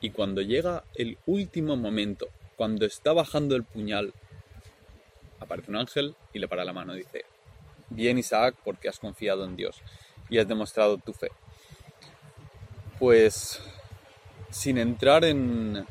Y 0.01 0.11
cuando 0.11 0.43
llega 0.43 0.85
el 0.95 1.19
último 1.27 1.77
momento, 1.77 2.29
cuando 2.57 2.87
está 2.87 3.13
bajando 3.13 3.57
el 3.57 3.65
puñal, 3.65 4.13
aparece 5.41 5.71
un 5.71 5.77
ángel 5.77 6.15
y 6.33 6.39
le 6.39 6.49
para 6.49 6.65
la 6.65 6.73
mano 6.73 6.95
y 6.95 6.99
dice, 6.99 7.25
bien 7.91 8.19
Isaac 8.19 8.57
porque 8.65 8.89
has 8.89 8.99
confiado 8.99 9.45
en 9.45 9.57
Dios 9.57 9.81
y 10.29 10.39
has 10.39 10.49
demostrado 10.49 10.99
tu 10.99 11.13
fe. 11.13 11.29
Pues 12.99 13.61
sin 14.51 14.79
entrar 14.79 15.25
en 15.25 15.85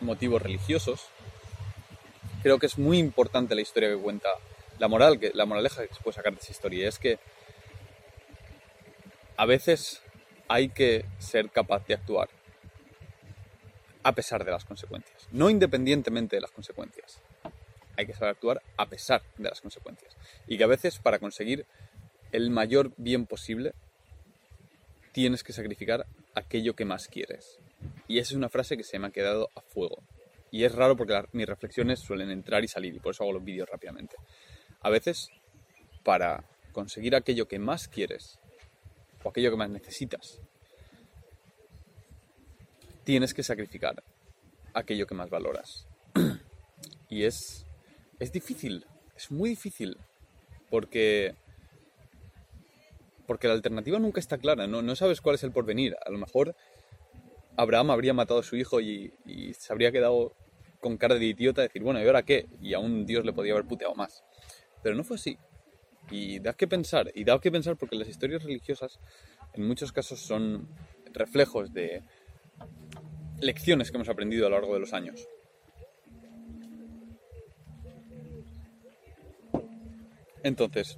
motivos 0.00 0.42
religiosos, 0.42 1.06
creo 2.42 2.58
que 2.58 2.66
es 2.66 2.78
muy 2.78 2.98
importante 2.98 3.54
la 3.54 3.62
historia 3.62 3.88
que 3.88 3.96
cuenta, 3.96 4.28
la 4.78 4.88
moral, 4.88 5.18
que, 5.18 5.30
la 5.34 5.46
moraleja 5.46 5.86
que 5.86 5.94
se 5.94 6.00
puede 6.00 6.14
sacar 6.14 6.34
de 6.34 6.40
esa 6.40 6.52
historia, 6.52 6.88
es 6.88 6.98
que 6.98 7.18
a 9.38 9.46
veces 9.46 10.02
hay 10.48 10.68
que 10.68 11.04
ser 11.18 11.50
capaz 11.50 11.86
de 11.86 11.94
actuar 11.94 12.28
a 14.02 14.12
pesar 14.12 14.44
de 14.44 14.50
las 14.50 14.64
consecuencias, 14.64 15.28
no 15.30 15.48
independientemente 15.48 16.36
de 16.36 16.42
las 16.42 16.50
consecuencias. 16.50 17.22
Hay 17.96 18.06
que 18.06 18.14
saber 18.14 18.30
actuar 18.30 18.62
a 18.76 18.86
pesar 18.86 19.22
de 19.36 19.48
las 19.48 19.60
consecuencias. 19.60 20.16
Y 20.48 20.58
que 20.58 20.64
a 20.64 20.68
veces 20.68 20.98
para 20.98 21.20
conseguir 21.20 21.66
el 22.32 22.50
mayor 22.50 22.92
bien 22.96 23.26
posible 23.26 23.74
tienes 25.12 25.44
que 25.44 25.52
sacrificar 25.52 26.06
aquello 26.34 26.74
que 26.74 26.84
más 26.84 27.06
quieres. 27.06 27.60
Y 28.08 28.18
esa 28.18 28.32
es 28.32 28.36
una 28.36 28.48
frase 28.48 28.76
que 28.76 28.84
se 28.84 28.98
me 28.98 29.06
ha 29.06 29.10
quedado 29.10 29.50
a 29.54 29.60
fuego. 29.60 30.02
Y 30.50 30.64
es 30.64 30.74
raro 30.74 30.96
porque 30.96 31.20
mis 31.32 31.46
reflexiones 31.46 32.00
suelen 32.00 32.30
entrar 32.30 32.64
y 32.64 32.68
salir 32.68 32.94
y 32.94 32.98
por 32.98 33.14
eso 33.14 33.22
hago 33.22 33.34
los 33.34 33.44
vídeos 33.44 33.68
rápidamente. 33.68 34.16
A 34.80 34.90
veces, 34.90 35.30
para 36.02 36.44
conseguir 36.72 37.14
aquello 37.14 37.46
que 37.46 37.60
más 37.60 37.86
quieres 37.86 38.40
o 39.22 39.28
aquello 39.28 39.50
que 39.50 39.56
más 39.56 39.70
necesitas, 39.70 40.40
tienes 43.04 43.34
que 43.34 43.42
sacrificar 43.42 44.02
aquello 44.74 45.06
que 45.06 45.14
más 45.14 45.30
valoras. 45.30 45.86
y 47.08 47.24
es, 47.24 47.66
es 48.18 48.32
difícil, 48.32 48.86
es 49.16 49.30
muy 49.30 49.50
difícil, 49.50 49.96
porque, 50.70 51.34
porque 53.26 53.48
la 53.48 53.54
alternativa 53.54 53.98
nunca 53.98 54.20
está 54.20 54.38
clara, 54.38 54.66
no, 54.66 54.82
no 54.82 54.94
sabes 54.94 55.20
cuál 55.20 55.36
es 55.36 55.42
el 55.42 55.52
porvenir. 55.52 55.96
A 56.04 56.10
lo 56.10 56.18
mejor 56.18 56.54
Abraham 57.58 57.90
habría 57.90 58.14
matado 58.14 58.38
a 58.38 58.44
su 58.44 58.54
hijo 58.54 58.80
y, 58.80 59.12
se 59.58 59.72
habría 59.72 59.90
quedado 59.90 60.32
con 60.80 60.96
cara 60.96 61.16
de 61.16 61.24
idiota 61.24 61.62
decir, 61.62 61.82
bueno, 61.82 62.00
¿y 62.00 62.06
ahora 62.06 62.22
qué? 62.22 62.46
Y 62.62 62.74
aún 62.74 63.04
Dios 63.04 63.24
le 63.24 63.32
podía 63.32 63.52
haber 63.52 63.66
puteado 63.66 63.96
más. 63.96 64.22
Pero 64.80 64.94
no 64.94 65.02
fue 65.02 65.16
así. 65.16 65.36
Y 66.10 66.38
da 66.38 66.54
que 66.54 66.66
pensar, 66.66 67.10
y 67.14 67.24
da 67.24 67.38
que 67.40 67.50
pensar 67.50 67.76
porque 67.76 67.96
las 67.96 68.08
historias 68.08 68.42
religiosas 68.42 68.98
en 69.52 69.66
muchos 69.66 69.92
casos 69.92 70.20
son 70.20 70.68
reflejos 71.12 71.72
de, 71.72 72.02
lecciones 73.40 73.90
que 73.90 73.96
hemos 73.96 74.08
aprendido 74.08 74.46
a 74.46 74.50
lo 74.50 74.56
largo 74.56 74.74
de 74.74 74.80
los 74.80 74.92
años. 74.92 75.28
Entonces, 80.42 80.96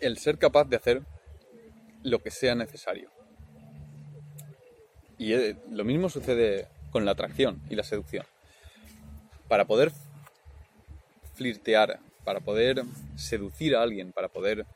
el 0.00 0.18
ser 0.18 0.38
capaz 0.38 0.64
de 0.64 0.76
hacer 0.76 1.02
lo 2.02 2.18
que 2.20 2.30
sea 2.30 2.54
necesario. 2.54 3.10
Y 5.16 5.32
eh, 5.34 5.56
lo 5.70 5.84
mismo 5.84 6.08
sucede 6.08 6.68
con 6.90 7.04
la 7.04 7.12
atracción 7.12 7.62
y 7.70 7.76
la 7.76 7.84
seducción. 7.84 8.26
Para 9.48 9.66
poder 9.66 9.92
flirtear, 11.34 12.00
para 12.24 12.40
poder 12.40 12.82
seducir 13.16 13.74
a 13.74 13.82
alguien, 13.82 14.12
para 14.12 14.28
poder 14.28 14.66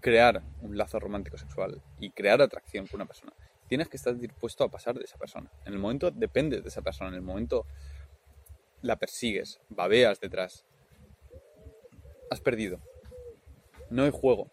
crear 0.00 0.42
un 0.60 0.76
lazo 0.76 0.98
romántico 0.98 1.38
sexual 1.38 1.80
y 2.00 2.10
crear 2.10 2.42
atracción 2.42 2.86
con 2.86 2.96
una 2.96 3.06
persona, 3.06 3.32
tienes 3.68 3.88
que 3.88 3.96
estar 3.96 4.16
dispuesto 4.16 4.64
a 4.64 4.70
pasar 4.70 4.98
de 4.98 5.04
esa 5.04 5.16
persona. 5.16 5.50
En 5.64 5.72
el 5.72 5.78
momento 5.78 6.10
dependes 6.10 6.62
de 6.62 6.68
esa 6.68 6.82
persona, 6.82 7.10
en 7.10 7.16
el 7.16 7.22
momento 7.22 7.66
la 8.82 8.96
persigues, 8.96 9.60
babeas 9.68 10.20
detrás. 10.20 10.64
Has 12.30 12.40
perdido. 12.40 12.80
No 13.90 14.04
hay 14.04 14.10
juego. 14.10 14.50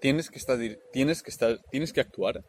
Tienes 0.00 0.30
que 0.30 0.38
estar, 0.38 0.58
tienes 0.92 1.22
que 1.22 1.30
estar, 1.30 1.58
tienes 1.70 1.92
que 1.92 2.00
actuar 2.00 2.44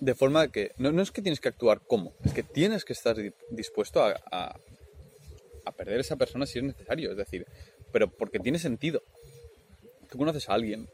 de 0.00 0.14
forma 0.14 0.48
que 0.48 0.72
no, 0.78 0.92
no 0.92 1.02
es 1.02 1.10
que 1.10 1.22
tienes 1.22 1.40
que 1.40 1.48
actuar 1.48 1.80
como, 1.86 2.12
es 2.24 2.32
que 2.32 2.42
tienes 2.42 2.84
que 2.84 2.92
estar 2.92 3.16
dispuesto 3.50 4.02
a, 4.02 4.14
a, 4.30 5.72
perder 5.76 6.00
esa 6.00 6.16
persona 6.16 6.46
si 6.46 6.58
es 6.58 6.64
necesario, 6.64 7.10
es 7.10 7.16
decir, 7.16 7.46
pero 7.92 8.08
porque 8.08 8.40
tiene 8.40 8.58
sentido. 8.58 9.02
Tú 10.10 10.18
conoces 10.18 10.48
a 10.48 10.54
alguien 10.54 10.88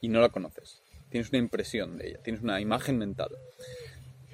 y 0.00 0.08
no 0.08 0.20
la 0.20 0.28
conoces 0.28 0.84
tienes 1.14 1.30
una 1.30 1.38
impresión 1.38 1.96
de 1.96 2.08
ella, 2.08 2.18
tienes 2.24 2.42
una 2.42 2.60
imagen 2.60 2.98
mental. 2.98 3.28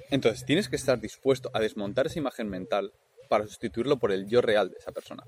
Entonces, 0.09 0.43
tienes 0.47 0.67
que 0.67 0.75
estar 0.75 0.99
dispuesto 0.99 1.51
a 1.53 1.59
desmontar 1.59 2.07
esa 2.07 2.17
imagen 2.17 2.49
mental 2.49 2.91
para 3.29 3.45
sustituirlo 3.45 3.99
por 3.99 4.11
el 4.11 4.27
yo 4.27 4.41
real 4.41 4.71
de 4.71 4.77
esa 4.79 4.91
persona. 4.91 5.23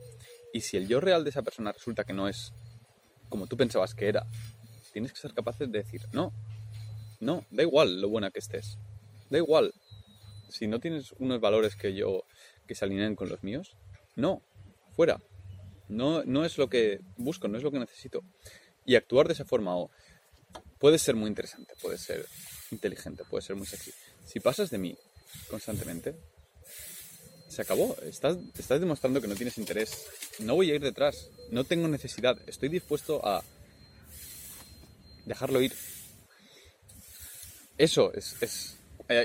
Y 0.52 0.62
si 0.62 0.78
el 0.78 0.88
yo 0.88 1.00
real 1.00 1.24
de 1.24 1.30
esa 1.30 1.44
persona 1.44 1.72
resulta 1.72 2.06
que 2.06 2.14
no 2.14 2.28
es 2.28 2.54
como 3.30 3.46
tú 3.46 3.56
pensabas 3.56 3.94
que 3.94 4.08
era, 4.08 4.26
tienes 4.94 5.14
que 5.14 5.20
ser 5.20 5.36
capaz 5.36 5.60
de 5.60 5.68
decir, 5.68 6.02
no, 6.12 6.34
no, 7.24 7.46
da 7.52 7.64
igual 7.64 8.02
lo 8.02 8.10
buena 8.10 8.32
que 8.32 8.40
estés, 8.40 8.78
da 9.30 9.38
igual. 9.38 9.74
Si 10.50 10.68
no 10.68 10.80
tienes 10.80 11.14
unos 11.14 11.42
valores 11.42 11.76
que 11.76 11.94
yo, 11.94 12.24
que 12.68 12.76
se 12.76 12.86
alineen 12.86 13.16
con 13.16 13.30
los 13.30 13.44
míos, 13.44 13.76
no, 14.16 14.42
fuera. 14.96 15.20
No, 15.90 16.24
no 16.24 16.46
es 16.46 16.58
lo 16.58 16.70
que 16.70 17.00
busco, 17.18 17.48
no 17.48 17.58
es 17.58 17.64
lo 17.64 17.72
que 17.72 17.80
necesito. 17.80 18.22
Y 18.86 18.96
actuar 18.96 19.28
de 19.28 19.34
esa 19.34 19.46
forma 19.46 19.76
o 19.76 19.90
puede 20.80 21.00
ser 21.00 21.16
muy 21.16 21.28
interesante, 21.28 21.74
puede 21.82 21.98
ser 21.98 22.26
inteligente, 22.72 23.24
puede 23.30 23.44
ser 23.44 23.56
muy 23.56 23.66
sexy. 23.66 23.92
Si 24.26 24.40
pasas 24.40 24.70
de 24.70 24.78
mí 24.78 24.96
constantemente, 25.50 26.16
se 27.54 27.62
acabó. 27.62 27.96
Estás, 28.04 28.38
estás 28.58 28.80
demostrando 28.80 29.22
que 29.22 29.28
no 29.28 29.36
tienes 29.36 29.58
interés. 29.58 30.08
No 30.40 30.56
voy 30.56 30.72
a 30.72 30.76
ir 30.76 30.82
detrás. 30.82 31.30
No 31.52 31.64
tengo 31.64 31.88
necesidad. 31.88 32.38
Estoy 32.48 32.70
dispuesto 32.70 33.26
a 33.26 33.44
dejarlo 35.26 35.62
ir. 35.62 35.74
Eso 37.78 38.14
es, 38.14 38.36
es 38.42 38.78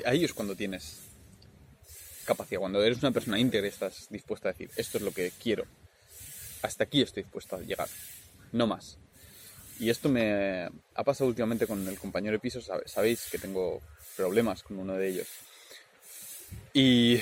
ahí 0.05 0.25
es 0.25 0.33
cuando 0.33 0.55
tienes 0.55 1.01
capacidad. 2.25 2.61
Cuando 2.61 2.83
eres 2.83 2.99
una 2.99 3.13
persona 3.13 3.39
íntegra 3.39 3.67
estás 3.67 4.07
dispuesto 4.11 4.49
a 4.49 4.53
decir, 4.53 4.71
esto 4.77 4.99
es 4.99 5.05
lo 5.05 5.13
que 5.13 5.33
quiero. 5.43 5.65
Hasta 6.63 6.85
aquí 6.85 7.03
estoy 7.03 7.23
dispuesto 7.23 7.57
a 7.57 7.61
llegar. 7.61 7.89
No 8.53 8.67
más. 8.67 8.99
Y 9.79 9.91
esto 9.91 10.09
me 10.09 10.69
ha 10.95 11.05
pasado 11.05 11.29
últimamente 11.29 11.67
con 11.67 11.87
el 11.87 11.99
compañero 11.99 12.33
de 12.33 12.41
piso, 12.41 12.61
sabéis 12.87 13.29
que 13.31 13.39
tengo 13.39 13.81
problemas 14.17 14.63
con 14.63 14.79
uno 14.79 14.95
de 14.95 15.09
ellos. 15.09 15.29
Y 16.73 17.21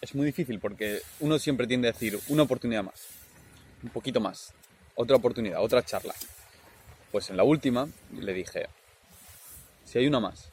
es 0.00 0.14
muy 0.14 0.26
difícil 0.26 0.58
porque 0.58 1.00
uno 1.20 1.38
siempre 1.38 1.66
tiende 1.68 1.88
a 1.88 1.92
decir 1.92 2.18
una 2.28 2.42
oportunidad 2.42 2.82
más, 2.82 3.06
un 3.82 3.90
poquito 3.90 4.18
más, 4.20 4.52
otra 4.96 5.16
oportunidad, 5.16 5.62
otra 5.62 5.84
charla. 5.84 6.14
Pues 7.12 7.30
en 7.30 7.36
la 7.36 7.44
última 7.44 7.88
le 8.18 8.32
dije, 8.32 8.66
si 9.90 9.98
hay 9.98 10.06
una 10.06 10.20
más, 10.20 10.52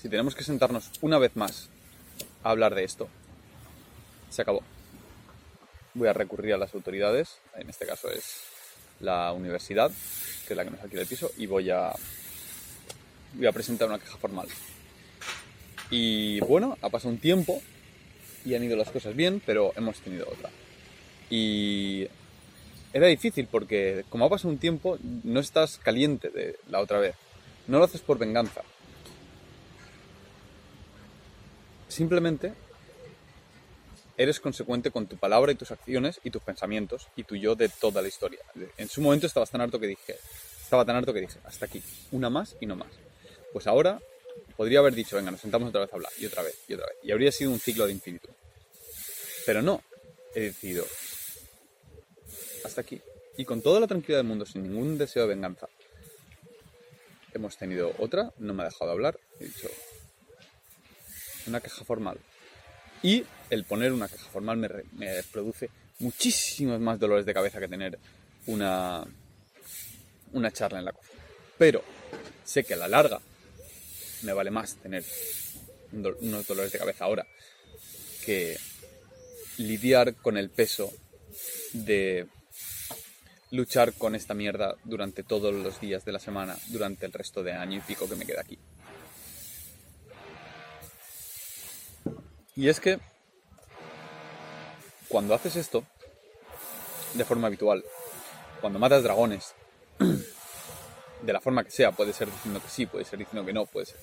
si 0.00 0.08
tenemos 0.08 0.34
que 0.34 0.42
sentarnos 0.42 0.90
una 1.02 1.18
vez 1.18 1.36
más 1.36 1.68
a 2.42 2.48
hablar 2.48 2.74
de 2.74 2.82
esto, 2.82 3.08
se 4.30 4.40
acabó. 4.40 4.62
Voy 5.92 6.08
a 6.08 6.14
recurrir 6.14 6.54
a 6.54 6.56
las 6.56 6.72
autoridades, 6.72 7.36
en 7.56 7.68
este 7.68 7.84
caso 7.84 8.08
es 8.10 8.40
la 9.00 9.32
universidad, 9.34 9.90
que 10.46 10.54
es 10.54 10.56
la 10.56 10.64
que 10.64 10.70
nos 10.70 10.80
alquila 10.80 11.02
el 11.02 11.08
piso, 11.08 11.30
y 11.36 11.44
voy 11.44 11.68
a, 11.68 11.92
voy 13.34 13.46
a 13.46 13.52
presentar 13.52 13.86
una 13.86 13.98
queja 13.98 14.16
formal. 14.16 14.48
Y 15.90 16.40
bueno, 16.40 16.78
ha 16.80 16.88
pasado 16.88 17.10
un 17.10 17.18
tiempo 17.18 17.60
y 18.46 18.54
han 18.54 18.64
ido 18.64 18.78
las 18.78 18.90
cosas 18.90 19.14
bien, 19.14 19.42
pero 19.44 19.74
hemos 19.76 20.00
tenido 20.00 20.26
otra. 20.26 20.48
Y 21.28 22.08
era 22.94 23.08
difícil 23.08 23.46
porque 23.46 24.06
como 24.08 24.24
ha 24.24 24.30
pasado 24.30 24.48
un 24.48 24.58
tiempo, 24.58 24.96
no 25.02 25.38
estás 25.38 25.76
caliente 25.76 26.30
de 26.30 26.58
la 26.70 26.80
otra 26.80 26.98
vez. 26.98 27.14
No 27.68 27.78
lo 27.78 27.84
haces 27.84 28.00
por 28.00 28.18
venganza. 28.18 28.62
Simplemente 31.88 32.52
eres 34.16 34.40
consecuente 34.40 34.90
con 34.90 35.06
tu 35.06 35.16
palabra 35.16 35.52
y 35.52 35.54
tus 35.54 35.70
acciones 35.70 36.20
y 36.24 36.30
tus 36.30 36.42
pensamientos 36.42 37.08
y 37.16 37.24
tu 37.24 37.36
yo 37.36 37.54
de 37.54 37.68
toda 37.68 38.02
la 38.02 38.08
historia. 38.08 38.40
En 38.76 38.88
su 38.88 39.00
momento 39.00 39.26
estabas 39.26 39.50
tan 39.50 39.60
harto 39.60 39.78
que 39.78 39.86
dije, 39.86 40.16
estaba 40.62 40.84
tan 40.84 40.96
harto 40.96 41.12
que 41.12 41.20
dije, 41.20 41.38
hasta 41.44 41.66
aquí, 41.66 41.82
una 42.12 42.30
más 42.30 42.56
y 42.60 42.66
no 42.66 42.76
más. 42.76 42.88
Pues 43.52 43.66
ahora 43.66 44.00
podría 44.56 44.80
haber 44.80 44.94
dicho, 44.94 45.16
venga, 45.16 45.30
nos 45.30 45.40
sentamos 45.40 45.68
otra 45.68 45.82
vez 45.82 45.92
a 45.92 45.96
hablar, 45.96 46.12
y 46.18 46.26
otra 46.26 46.42
vez, 46.42 46.58
y 46.68 46.74
otra 46.74 46.86
vez. 46.86 46.96
Y 47.02 47.12
habría 47.12 47.32
sido 47.32 47.50
un 47.50 47.60
ciclo 47.60 47.86
de 47.86 47.92
infinito. 47.92 48.28
Pero 49.44 49.62
no, 49.62 49.82
he 50.34 50.40
decidido, 50.40 50.84
hasta 52.64 52.80
aquí. 52.80 53.00
Y 53.36 53.44
con 53.44 53.62
toda 53.62 53.80
la 53.80 53.86
tranquilidad 53.86 54.18
del 54.18 54.26
mundo, 54.26 54.46
sin 54.46 54.62
ningún 54.62 54.98
deseo 54.98 55.22
de 55.22 55.28
venganza. 55.28 55.68
Hemos 57.36 57.58
tenido 57.58 57.94
otra, 57.98 58.32
no 58.38 58.54
me 58.54 58.62
ha 58.62 58.70
dejado 58.70 58.92
hablar, 58.92 59.20
he 59.38 59.44
dicho, 59.44 59.68
una 61.46 61.60
queja 61.60 61.84
formal. 61.84 62.18
Y 63.02 63.26
el 63.50 63.64
poner 63.64 63.92
una 63.92 64.08
queja 64.08 64.26
formal 64.30 64.56
me, 64.56 65.22
produce 65.30 65.68
muchísimos 65.98 66.80
más 66.80 66.98
dolores 66.98 67.26
de 67.26 67.34
cabeza 67.34 67.60
que 67.60 67.68
tener 67.68 67.98
una, 68.46 69.04
una 70.32 70.50
charla 70.50 70.78
en 70.78 70.86
la 70.86 70.92
cocina. 70.92 71.20
Pero 71.58 71.84
sé 72.42 72.64
que 72.64 72.72
a 72.72 72.78
la 72.78 72.88
larga 72.88 73.20
me 74.22 74.32
vale 74.32 74.50
más 74.50 74.76
tener 74.76 75.04
unos 75.92 76.46
dolores 76.46 76.72
de 76.72 76.78
cabeza 76.78 77.04
ahora 77.04 77.26
que 78.24 78.56
lidiar 79.58 80.14
con 80.14 80.38
el 80.38 80.48
peso 80.48 80.90
de 81.74 82.28
luchar 83.56 83.94
con 83.94 84.14
esta 84.14 84.34
mierda 84.34 84.76
durante 84.84 85.22
todos 85.22 85.52
los 85.52 85.80
días 85.80 86.04
de 86.04 86.12
la 86.12 86.18
semana, 86.18 86.56
durante 86.66 87.06
el 87.06 87.12
resto 87.12 87.42
de 87.42 87.52
año 87.52 87.78
y 87.78 87.80
pico 87.80 88.08
que 88.08 88.14
me 88.14 88.26
queda 88.26 88.42
aquí. 88.42 88.58
Y 92.54 92.68
es 92.68 92.78
que 92.80 92.98
cuando 95.08 95.34
haces 95.34 95.56
esto 95.56 95.84
de 97.14 97.24
forma 97.24 97.48
habitual, 97.48 97.84
cuando 98.60 98.78
matas 98.78 99.02
dragones, 99.02 99.54
de 101.22 101.32
la 101.32 101.40
forma 101.40 101.64
que 101.64 101.70
sea, 101.70 101.92
puede 101.92 102.12
ser 102.12 102.30
diciendo 102.30 102.60
que 102.62 102.68
sí, 102.68 102.86
puede 102.86 103.04
ser 103.04 103.18
diciendo 103.18 103.44
que 103.44 103.52
no, 103.52 103.66
puede 103.66 103.86
ser, 103.86 103.98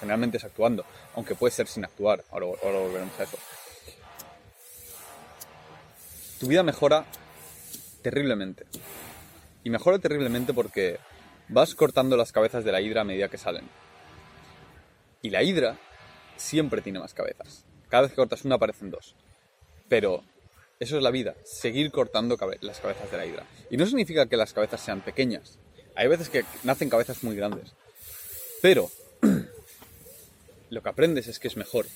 generalmente 0.00 0.36
es 0.36 0.44
actuando, 0.44 0.84
aunque 1.14 1.34
puede 1.34 1.52
ser 1.52 1.66
sin 1.66 1.84
actuar, 1.84 2.24
ahora, 2.30 2.46
ahora 2.62 2.78
volveremos 2.78 3.18
a 3.18 3.22
eso. 3.22 3.38
Tu 6.38 6.48
vida 6.48 6.62
mejora 6.62 7.06
terriblemente. 8.06 8.66
Y 9.64 9.70
mejora 9.70 9.98
terriblemente 9.98 10.54
porque 10.54 11.00
vas 11.48 11.74
cortando 11.74 12.16
las 12.16 12.30
cabezas 12.30 12.64
de 12.64 12.70
la 12.70 12.80
hidra 12.80 13.00
a 13.00 13.04
medida 13.04 13.28
que 13.28 13.36
salen. 13.36 13.68
Y 15.22 15.30
la 15.30 15.42
hidra 15.42 15.76
siempre 16.36 16.82
tiene 16.82 17.00
más 17.00 17.14
cabezas. 17.14 17.64
Cada 17.88 18.02
vez 18.02 18.12
que 18.12 18.16
cortas 18.16 18.44
una 18.44 18.54
aparecen 18.54 18.92
dos. 18.92 19.16
Pero 19.88 20.22
eso 20.78 20.96
es 20.98 21.02
la 21.02 21.10
vida, 21.10 21.34
seguir 21.42 21.90
cortando 21.90 22.38
las 22.60 22.78
cabezas 22.78 23.10
de 23.10 23.16
la 23.16 23.26
hidra. 23.26 23.42
Y 23.70 23.76
no 23.76 23.86
significa 23.86 24.26
que 24.26 24.36
las 24.36 24.52
cabezas 24.52 24.80
sean 24.80 25.00
pequeñas. 25.00 25.58
Hay 25.96 26.06
veces 26.06 26.28
que 26.28 26.44
nacen 26.62 26.88
cabezas 26.88 27.24
muy 27.24 27.34
grandes. 27.34 27.74
Pero 28.62 28.88
lo 30.70 30.80
que 30.80 30.88
aprendes 30.88 31.26
es 31.26 31.40
que 31.40 31.48
es 31.48 31.56
mejor. 31.56 31.86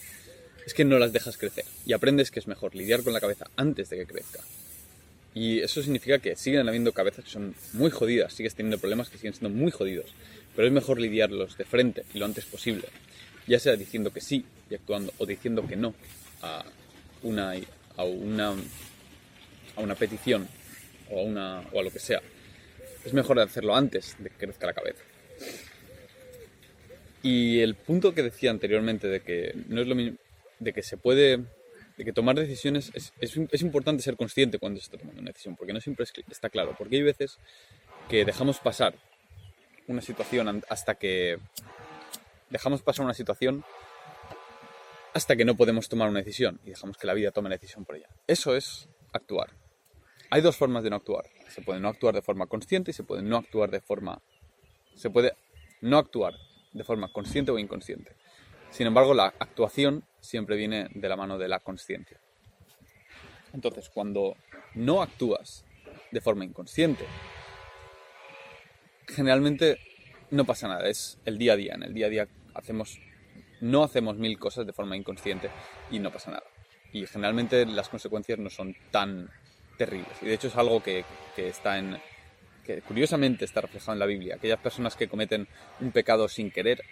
Es 0.67 0.75
que 0.75 0.85
no 0.85 0.99
las 0.99 1.13
dejas 1.13 1.37
crecer. 1.37 1.67
Y 1.87 1.93
aprendes 1.93 2.33
que 2.33 2.41
es 2.41 2.49
mejor 2.49 2.75
lidiar 2.75 3.05
con 3.05 3.13
la 3.13 3.21
cabeza 3.21 3.47
antes 3.55 3.91
de 3.91 3.99
que 3.99 4.07
crezca. 4.07 4.41
Y 5.35 5.61
eso 5.61 5.83
significa 5.83 6.19
que 6.19 6.35
siguen 6.35 6.69
habiendo 6.69 6.93
cabezas 6.93 7.25
que 7.25 7.31
son 7.31 7.55
muy 7.73 7.91
jodidas, 7.91 8.33
sigues 8.33 8.55
teniendo 8.55 8.79
problemas 8.79 9.09
que 9.09 9.17
siguen 9.17 9.35
siendo 9.35 9.57
muy 9.57 9.71
jodidos. 9.71 10.13
Pero 10.57 10.67
es 10.67 10.73
mejor 10.73 11.01
lidiarlos 11.01 11.57
de 11.57 11.65
frente 11.65 12.05
y 12.13 12.19
lo 12.19 12.25
antes 12.25 12.45
posible. 12.47 12.89
Ya 13.47 13.59
sea 13.59 13.77
diciendo 13.77 14.13
que 14.13 14.21
sí 14.21 14.45
y 14.69 14.75
actuando, 14.75 15.13
o 15.19 15.27
diciendo 15.27 15.67
que 15.67 15.77
no 15.77 15.95
a 16.43 16.65
una, 17.23 17.53
a 17.97 18.05
una, 18.05 18.55
a 19.77 19.81
una 19.81 19.95
petición 19.95 20.49
o 21.11 21.21
a, 21.21 21.23
una, 21.23 21.65
o 21.73 21.83
lo 21.83 21.91
que 21.91 22.01
sea. 22.01 22.21
Es 23.05 23.15
mejor 23.15 23.39
hacerlo 23.39 23.75
antes 23.75 24.17
de 24.19 24.31
que 24.31 24.37
crezca 24.37 24.67
la 24.67 24.75
cabeza. 24.75 25.03
Y 27.23 27.61
el 27.61 27.75
punto 27.75 28.15
que 28.15 28.23
decía 28.23 28.51
anteriormente 28.51 29.07
de 29.07 29.21
que 29.21 29.55
no 29.69 29.81
es 29.81 29.87
lo 29.87 29.95
mismo, 29.95 30.19
de 30.59 30.73
que 30.73 30.83
se 30.83 30.97
puede 30.97 31.41
de 32.01 32.07
que 32.07 32.15
tomar 32.15 32.35
decisiones 32.35 32.93
es, 32.95 33.63
importante 33.63 34.03
ser 34.03 34.17
consciente 34.17 34.59
cuando 34.59 34.81
se 34.81 34.85
está 34.85 34.97
tomando 34.97 35.21
una 35.21 35.33
decisión, 35.33 35.55
porque 35.55 35.75
no 35.75 35.83
siempre 35.83 36.07
está 36.31 36.49
claro, 36.49 36.75
porque 36.79 36.97
hay 36.97 37.03
veces 37.03 37.39
que 38.09 38.25
dejamos 38.25 38.59
pasar 38.59 38.95
una 39.87 40.01
situación 40.01 40.63
hasta 40.71 40.95
que 40.95 41.39
dejamos 42.49 42.81
pasar 42.81 43.05
una 43.05 43.13
situación 43.13 43.65
hasta 45.13 45.37
que 45.37 45.45
no 45.45 45.57
podemos 45.57 45.91
tomar 45.91 46.09
una 46.09 46.21
decisión 46.21 46.59
y 46.65 46.71
dejamos 46.71 46.97
que 46.97 47.07
la 47.07 47.13
vida 47.13 47.33
tome 47.33 47.51
la 47.51 47.57
decisión 47.57 47.85
por 47.85 47.97
ella. 47.97 48.09
Eso 48.27 48.57
es 48.57 48.89
actuar. 49.13 49.51
Hay 50.31 50.41
dos 50.41 50.57
formas 50.57 50.83
de 50.83 50.89
no 50.89 50.97
actuar. 50.97 51.27
Se 51.51 51.61
puede 51.61 51.81
no 51.81 51.89
actuar 51.89 52.15
de 52.15 52.23
forma 52.23 52.47
consciente 52.47 52.93
y 52.93 52.95
se 52.95 53.05
puede 53.05 53.21
no 53.23 53.37
actuar 53.37 53.71
de 53.71 53.83
forma 53.83 54.23
se 54.95 55.11
puede 55.11 55.35
no 55.83 55.99
actuar 55.99 56.33
de 56.73 56.83
forma 56.83 57.13
consciente 57.13 57.51
o 57.51 57.59
inconsciente. 57.59 58.17
Sin 58.71 58.87
embargo, 58.87 59.15
la 59.15 59.35
actuación 59.39 60.05
siempre 60.21 60.57
viene 60.57 60.89
de 60.95 61.09
la 61.09 61.17
mano 61.17 61.39
de 61.39 61.49
la 61.49 61.59
conciencia. 61.61 62.21
Entonces, 63.53 63.91
cuando 63.91 64.37
no 64.75 65.03
actúas 65.03 65.65
de 66.13 66.21
forma 66.21 66.45
inconsciente, 66.45 67.05
generalmente 69.09 69.79
no 70.31 70.45
pasa 70.45 70.69
nada, 70.69 70.89
es 70.89 71.19
el 71.25 71.39
día 71.39 71.55
a 71.55 71.57
día. 71.57 71.75
En 71.75 71.83
el 71.83 71.95
día 71.95 72.07
a 72.07 72.11
día 72.11 72.29
hacemos, 72.55 73.01
no 73.61 73.83
hacemos 73.83 74.17
mil 74.17 74.39
cosas 74.39 74.67
de 74.67 74.73
forma 74.73 74.97
inconsciente 74.97 75.51
y 75.91 75.99
no 75.99 76.13
pasa 76.13 76.31
nada. 76.31 76.45
Y 76.93 77.07
generalmente 77.07 77.67
las 77.67 77.89
consecuencias 77.89 78.39
no 78.39 78.51
son 78.51 78.77
tan 78.91 79.31
terribles. 79.77 80.13
Y 80.23 80.27
de 80.27 80.35
hecho 80.35 80.49
es 80.49 80.57
algo 80.57 80.83
que, 80.83 81.05
que 81.35 81.49
está 81.49 81.79
en, 81.79 81.99
que 82.65 82.83
curiosamente 82.83 83.45
está 83.45 83.61
reflejado 83.63 83.95
en 83.95 83.99
la 83.99 84.07
Biblia. 84.07 84.37
Aquellas 84.37 84.61
personas 84.61 84.97
que 84.97 85.09
cometen 85.09 85.49
un 85.81 85.91
pecado 85.93 86.29
sin 86.29 86.51
querer 86.51 86.83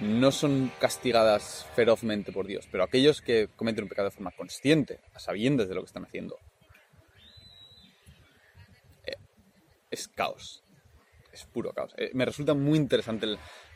no 0.00 0.32
son 0.32 0.72
castigadas 0.80 1.66
ferozmente 1.74 2.32
por 2.32 2.46
Dios, 2.46 2.66
pero 2.70 2.84
aquellos 2.84 3.20
que 3.20 3.48
cometen 3.54 3.84
un 3.84 3.88
pecado 3.88 4.08
de 4.08 4.14
forma 4.14 4.30
consciente, 4.30 5.00
a 5.14 5.18
sabiendas 5.18 5.68
de 5.68 5.74
lo 5.74 5.82
que 5.82 5.86
están 5.86 6.04
haciendo, 6.04 6.38
eh, 9.04 9.16
es 9.90 10.08
caos, 10.08 10.64
es 11.32 11.44
puro 11.44 11.72
caos. 11.72 11.94
Eh, 11.98 12.10
me 12.14 12.24
resulta 12.24 12.54
muy 12.54 12.78
interesante 12.78 13.26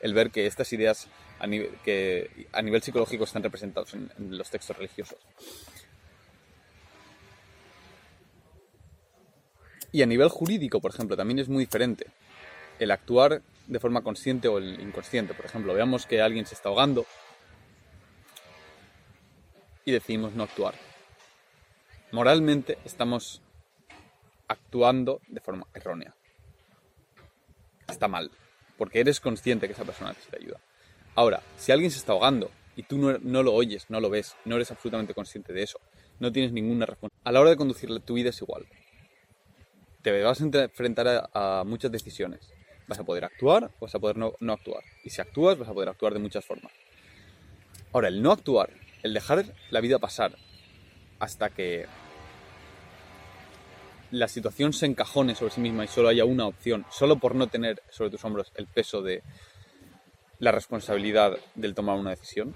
el, 0.00 0.14
ver 0.14 0.30
que 0.30 0.46
estas 0.46 0.72
ideas 0.72 1.08
a 1.38 1.46
nivel, 1.46 1.70
que 1.84 2.48
a 2.52 2.62
nivel 2.62 2.82
psicológico 2.82 3.24
están 3.24 3.42
representadas 3.42 3.92
en, 3.94 4.10
en 4.18 4.38
los 4.38 4.50
textos 4.50 4.76
religiosos. 4.76 5.18
Y 9.92 10.02
a 10.02 10.06
nivel 10.06 10.28
jurídico, 10.28 10.80
por 10.80 10.92
ejemplo, 10.92 11.16
también 11.16 11.38
es 11.38 11.48
muy 11.48 11.66
diferente. 11.66 12.06
El 12.80 12.90
actuar 12.90 13.42
de 13.66 13.80
forma 13.80 14.02
consciente 14.02 14.48
o 14.48 14.60
inconsciente. 14.60 15.34
Por 15.34 15.46
ejemplo, 15.46 15.74
veamos 15.74 16.06
que 16.06 16.20
alguien 16.20 16.46
se 16.46 16.54
está 16.54 16.68
ahogando 16.68 17.06
y 19.84 19.92
decidimos 19.92 20.34
no 20.34 20.44
actuar. 20.44 20.74
Moralmente 22.12 22.78
estamos 22.84 23.42
actuando 24.48 25.20
de 25.28 25.40
forma 25.40 25.66
errónea. 25.74 26.14
Está 27.88 28.08
mal, 28.08 28.30
porque 28.78 29.00
eres 29.00 29.20
consciente 29.20 29.66
que 29.66 29.72
esa 29.72 29.84
persona 29.84 30.10
necesita 30.10 30.36
ayuda. 30.36 30.60
Ahora, 31.14 31.42
si 31.56 31.72
alguien 31.72 31.90
se 31.90 31.98
está 31.98 32.12
ahogando 32.12 32.50
y 32.76 32.82
tú 32.82 32.98
no, 32.98 33.42
lo 33.42 33.52
oyes, 33.52 33.86
no 33.88 34.00
lo 34.00 34.10
ves, 34.10 34.36
no 34.44 34.56
eres 34.56 34.70
absolutamente 34.70 35.14
consciente 35.14 35.52
de 35.52 35.62
eso, 35.62 35.80
no 36.18 36.32
tienes 36.32 36.52
ninguna 36.52 36.86
responsabilidad. 36.86 37.28
A 37.28 37.32
la 37.32 37.40
hora 37.40 37.50
de 37.50 37.56
conducir 37.56 38.00
tu 38.00 38.14
vida 38.14 38.30
es 38.30 38.40
igual. 38.40 38.66
Te 40.02 40.22
vas 40.22 40.40
a 40.40 40.44
enfrentar 40.44 41.30
a 41.32 41.64
muchas 41.64 41.90
decisiones 41.90 42.53
vas 42.86 42.98
a 42.98 43.04
poder 43.04 43.24
actuar 43.24 43.70
o 43.78 43.86
vas 43.86 43.94
a 43.94 43.98
poder 43.98 44.16
no, 44.16 44.34
actuar. 44.52 44.82
Y 45.04 45.10
si 45.10 45.20
actúas, 45.20 45.58
vas 45.58 45.68
a 45.68 45.74
poder 45.74 45.88
actuar 45.88 46.12
de 46.12 46.20
muchas 46.20 46.44
formas. 46.44 46.72
Ahora, 47.92 48.08
el 48.08 48.22
no 48.22 48.32
actuar, 48.32 48.70
el 49.02 49.14
dejar 49.14 49.44
la 49.70 49.80
vida 49.80 49.98
pasar 49.98 50.36
hasta 51.18 51.50
que 51.50 51.86
la 54.10 54.28
situación 54.28 54.72
se 54.72 54.86
encajone 54.86 55.34
sobre 55.34 55.52
sí 55.52 55.60
misma 55.60 55.84
y 55.84 55.88
solo 55.88 56.08
haya 56.08 56.24
una 56.24 56.46
opción, 56.46 56.84
solo 56.90 57.16
por 57.16 57.34
no 57.34 57.46
tener 57.48 57.82
sobre 57.90 58.10
tus 58.10 58.24
hombros 58.24 58.52
el 58.56 58.66
peso 58.66 59.02
de 59.02 59.22
la 60.38 60.52
responsabilidad 60.52 61.36
del 61.54 61.74
tomar 61.74 61.96
una 61.98 62.10
decisión, 62.10 62.54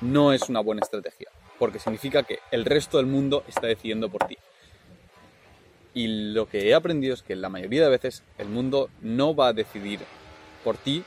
no 0.00 0.32
es 0.32 0.48
una 0.48 0.60
buena 0.60 0.82
estrategia, 0.82 1.28
porque 1.58 1.78
significa 1.78 2.22
que 2.22 2.40
el 2.50 2.64
resto 2.64 2.96
del 2.96 3.06
mundo 3.06 3.44
está 3.46 3.66
decidiendo 3.66 4.08
por 4.08 4.26
ti. 4.26 4.36
Y 5.94 6.32
lo 6.32 6.48
que 6.48 6.68
he 6.68 6.74
aprendido 6.74 7.14
es 7.14 7.22
que 7.22 7.34
la 7.34 7.48
mayoría 7.48 7.82
de 7.82 7.90
veces 7.90 8.22
el 8.38 8.48
mundo 8.48 8.90
no 9.00 9.34
va 9.34 9.48
a 9.48 9.52
decidir 9.52 10.00
por 10.62 10.76
ti 10.76 11.02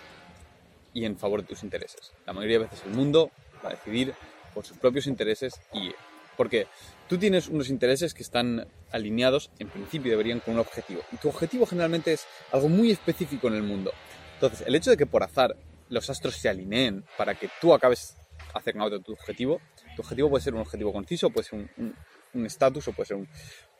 y 0.93 1.05
en 1.05 1.17
favor 1.17 1.41
de 1.41 1.47
tus 1.47 1.63
intereses. 1.63 2.11
La 2.25 2.33
mayoría 2.33 2.59
de 2.59 2.65
veces 2.65 2.83
el 2.85 2.93
mundo 2.93 3.31
va 3.63 3.69
a 3.69 3.73
decidir 3.73 4.13
por 4.53 4.65
sus 4.65 4.77
propios 4.77 5.07
intereses 5.07 5.59
y 5.73 5.91
porque 6.35 6.67
tú 7.07 7.17
tienes 7.17 7.47
unos 7.47 7.69
intereses 7.69 8.13
que 8.13 8.23
están 8.23 8.67
alineados, 8.91 9.51
en 9.59 9.69
principio 9.69 10.11
deberían 10.11 10.39
con 10.39 10.55
un 10.55 10.59
objetivo. 10.59 11.01
Y 11.11 11.17
tu 11.17 11.29
objetivo 11.29 11.65
generalmente 11.65 12.13
es 12.13 12.25
algo 12.51 12.69
muy 12.69 12.91
específico 12.91 13.47
en 13.47 13.55
el 13.55 13.63
mundo. 13.63 13.91
Entonces, 14.35 14.65
el 14.67 14.75
hecho 14.75 14.89
de 14.89 14.97
que 14.97 15.05
por 15.05 15.23
azar 15.23 15.55
los 15.89 16.09
astros 16.09 16.35
se 16.35 16.49
alineen 16.49 17.05
para 17.17 17.35
que 17.35 17.49
tú 17.61 17.73
acabes 17.73 18.15
acercando 18.53 18.95
a 18.95 18.99
tu 18.99 19.13
objetivo, 19.13 19.61
tu 19.95 20.01
objetivo 20.01 20.29
puede 20.29 20.43
ser 20.43 20.53
un 20.53 20.61
objetivo 20.61 20.91
conciso, 20.91 21.29
puede 21.29 21.47
ser 21.47 21.67
un 21.77 21.95
estatus 22.33 22.87
o 22.87 22.93
puede 22.93 23.07
ser 23.07 23.17
un, 23.17 23.27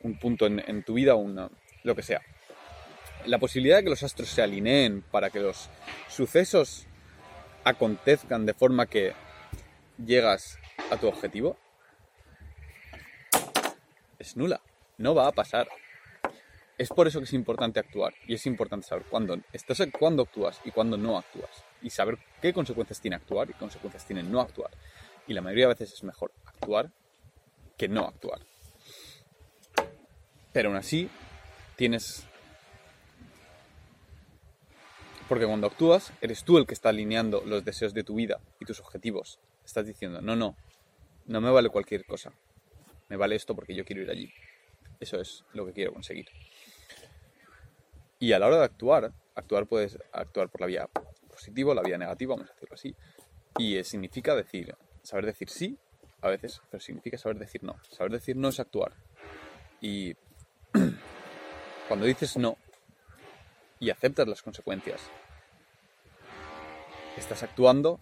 un 0.04 0.18
punto 0.18 0.46
en, 0.46 0.82
tu 0.84 0.94
vida 0.94 1.16
o 1.16 1.50
lo 1.82 1.94
que 1.94 2.02
sea. 2.02 2.20
La 3.26 3.38
posibilidad 3.38 3.78
de 3.78 3.84
que 3.84 3.90
los 3.90 4.02
astros 4.02 4.28
se 4.28 4.42
alineen 4.42 5.02
para 5.02 5.30
que 5.30 5.40
los 5.40 5.70
sucesos 6.08 6.86
acontezcan 7.64 8.44
de 8.44 8.54
forma 8.54 8.86
que 8.86 9.14
llegas 10.04 10.58
a 10.90 10.98
tu 10.98 11.08
objetivo 11.08 11.56
es 14.18 14.36
nula. 14.36 14.60
No 14.98 15.14
va 15.14 15.26
a 15.26 15.32
pasar. 15.32 15.68
Es 16.76 16.88
por 16.88 17.06
eso 17.06 17.20
que 17.20 17.24
es 17.24 17.32
importante 17.32 17.80
actuar 17.80 18.12
y 18.26 18.34
es 18.34 18.46
importante 18.46 18.86
saber 18.86 19.06
cuándo, 19.08 19.38
estás, 19.52 19.80
cuándo 19.98 20.24
actúas 20.24 20.60
y 20.64 20.70
cuándo 20.70 20.96
no 20.96 21.16
actúas 21.16 21.64
y 21.80 21.90
saber 21.90 22.18
qué 22.42 22.52
consecuencias 22.52 23.00
tiene 23.00 23.16
actuar 23.16 23.48
y 23.48 23.52
consecuencias 23.54 24.04
tiene 24.04 24.22
no 24.22 24.40
actuar. 24.40 24.70
Y 25.26 25.34
la 25.34 25.40
mayoría 25.40 25.68
de 25.68 25.74
veces 25.74 25.92
es 25.92 26.02
mejor 26.02 26.32
actuar 26.44 26.90
que 27.76 27.88
no 27.88 28.06
actuar. 28.06 28.40
Pero 30.52 30.68
aún 30.68 30.78
así, 30.78 31.10
tienes... 31.76 32.26
Porque 35.28 35.46
cuando 35.46 35.66
actúas, 35.66 36.12
eres 36.20 36.44
tú 36.44 36.58
el 36.58 36.66
que 36.66 36.74
está 36.74 36.90
alineando 36.90 37.42
los 37.44 37.64
deseos 37.64 37.94
de 37.94 38.04
tu 38.04 38.14
vida 38.14 38.40
y 38.60 38.66
tus 38.66 38.80
objetivos. 38.80 39.40
Estás 39.64 39.86
diciendo, 39.86 40.20
no, 40.20 40.36
no, 40.36 40.54
no 41.26 41.40
me 41.40 41.50
vale 41.50 41.70
cualquier 41.70 42.04
cosa. 42.04 42.32
Me 43.08 43.16
vale 43.16 43.34
esto 43.34 43.54
porque 43.54 43.74
yo 43.74 43.84
quiero 43.84 44.02
ir 44.02 44.10
allí. 44.10 44.32
Eso 45.00 45.20
es 45.20 45.44
lo 45.52 45.66
que 45.66 45.72
quiero 45.72 45.92
conseguir. 45.92 46.26
Y 48.18 48.32
a 48.32 48.38
la 48.38 48.46
hora 48.46 48.58
de 48.58 48.64
actuar, 48.64 49.12
actuar 49.34 49.66
puedes 49.66 49.98
actuar 50.12 50.50
por 50.50 50.60
la 50.60 50.66
vía 50.66 50.88
positiva, 51.28 51.74
la 51.74 51.82
vía 51.82 51.98
negativa, 51.98 52.34
vamos 52.34 52.50
a 52.50 52.54
decirlo 52.54 52.74
así. 52.74 52.94
Y 53.58 53.82
significa 53.82 54.34
decir, 54.34 54.76
saber 55.02 55.26
decir 55.26 55.48
sí 55.48 55.78
a 56.24 56.30
veces, 56.30 56.62
pero 56.70 56.80
significa 56.80 57.18
saber 57.18 57.38
decir 57.38 57.62
no. 57.62 57.76
Saber 57.90 58.12
decir 58.12 58.34
no 58.36 58.48
es 58.48 58.58
actuar. 58.58 58.94
Y 59.80 60.14
cuando 61.88 62.06
dices 62.06 62.36
no 62.38 62.56
y 63.78 63.90
aceptas 63.90 64.26
las 64.26 64.40
consecuencias, 64.40 65.02
estás 67.18 67.42
actuando 67.42 68.00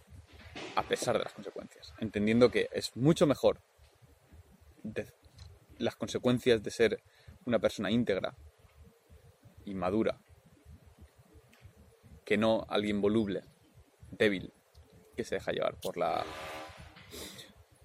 a 0.76 0.84
pesar 0.84 1.18
de 1.18 1.24
las 1.24 1.32
consecuencias, 1.32 1.92
entendiendo 1.98 2.50
que 2.50 2.68
es 2.72 2.94
mucho 2.96 3.26
mejor 3.26 3.60
las 5.78 5.96
consecuencias 5.96 6.62
de 6.62 6.70
ser 6.70 7.02
una 7.44 7.58
persona 7.58 7.90
íntegra 7.90 8.36
y 9.64 9.74
madura 9.74 10.20
que 12.24 12.36
no 12.36 12.64
alguien 12.68 13.00
voluble, 13.00 13.42
débil, 14.12 14.52
que 15.16 15.24
se 15.24 15.36
deja 15.36 15.50
llevar 15.50 15.74
por 15.80 15.96
la 15.96 16.24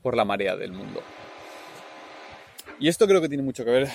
por 0.08 0.16
la 0.16 0.24
marea 0.24 0.56
del 0.56 0.72
mundo. 0.72 1.04
Y 2.80 2.88
esto 2.88 3.06
creo 3.08 3.20
que 3.20 3.28
tiene 3.28 3.44
mucho 3.44 3.66
que 3.66 3.72
ver 3.72 3.90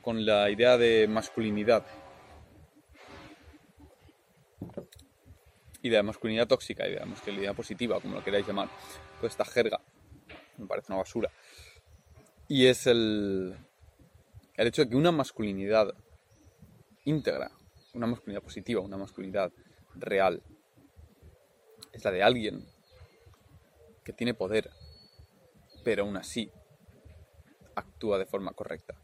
con 0.00 0.24
la 0.24 0.48
idea 0.48 0.78
de 0.78 1.06
masculinidad. 1.06 1.84
Y 5.82 5.90
de 5.90 6.02
masculinidad 6.02 6.48
tóxica 6.48 6.88
y 6.88 6.94
de 6.94 7.04
masculinidad 7.04 7.54
positiva, 7.54 8.00
como 8.00 8.14
lo 8.14 8.24
queráis 8.24 8.46
llamar. 8.46 8.70
Toda 9.16 9.28
esta 9.28 9.44
jerga 9.44 9.78
me 10.56 10.66
parece 10.66 10.90
una 10.90 11.02
basura. 11.02 11.30
Y 12.48 12.64
es 12.64 12.86
el, 12.86 13.54
el 14.54 14.66
hecho 14.68 14.84
de 14.84 14.88
que 14.88 14.96
una 14.96 15.12
masculinidad 15.12 15.92
íntegra, 17.04 17.50
una 17.92 18.06
masculinidad 18.06 18.42
positiva, 18.42 18.80
una 18.80 18.96
masculinidad 18.96 19.52
real, 19.96 20.42
es 21.92 22.02
la 22.02 22.10
de 22.10 22.22
alguien 22.22 22.64
que 24.02 24.14
tiene 24.14 24.32
poder, 24.32 24.70
pero 25.88 26.02
aún 26.02 26.18
así 26.18 26.52
actúa 27.74 28.18
de 28.18 28.26
forma 28.26 28.52
correcta. 28.52 28.94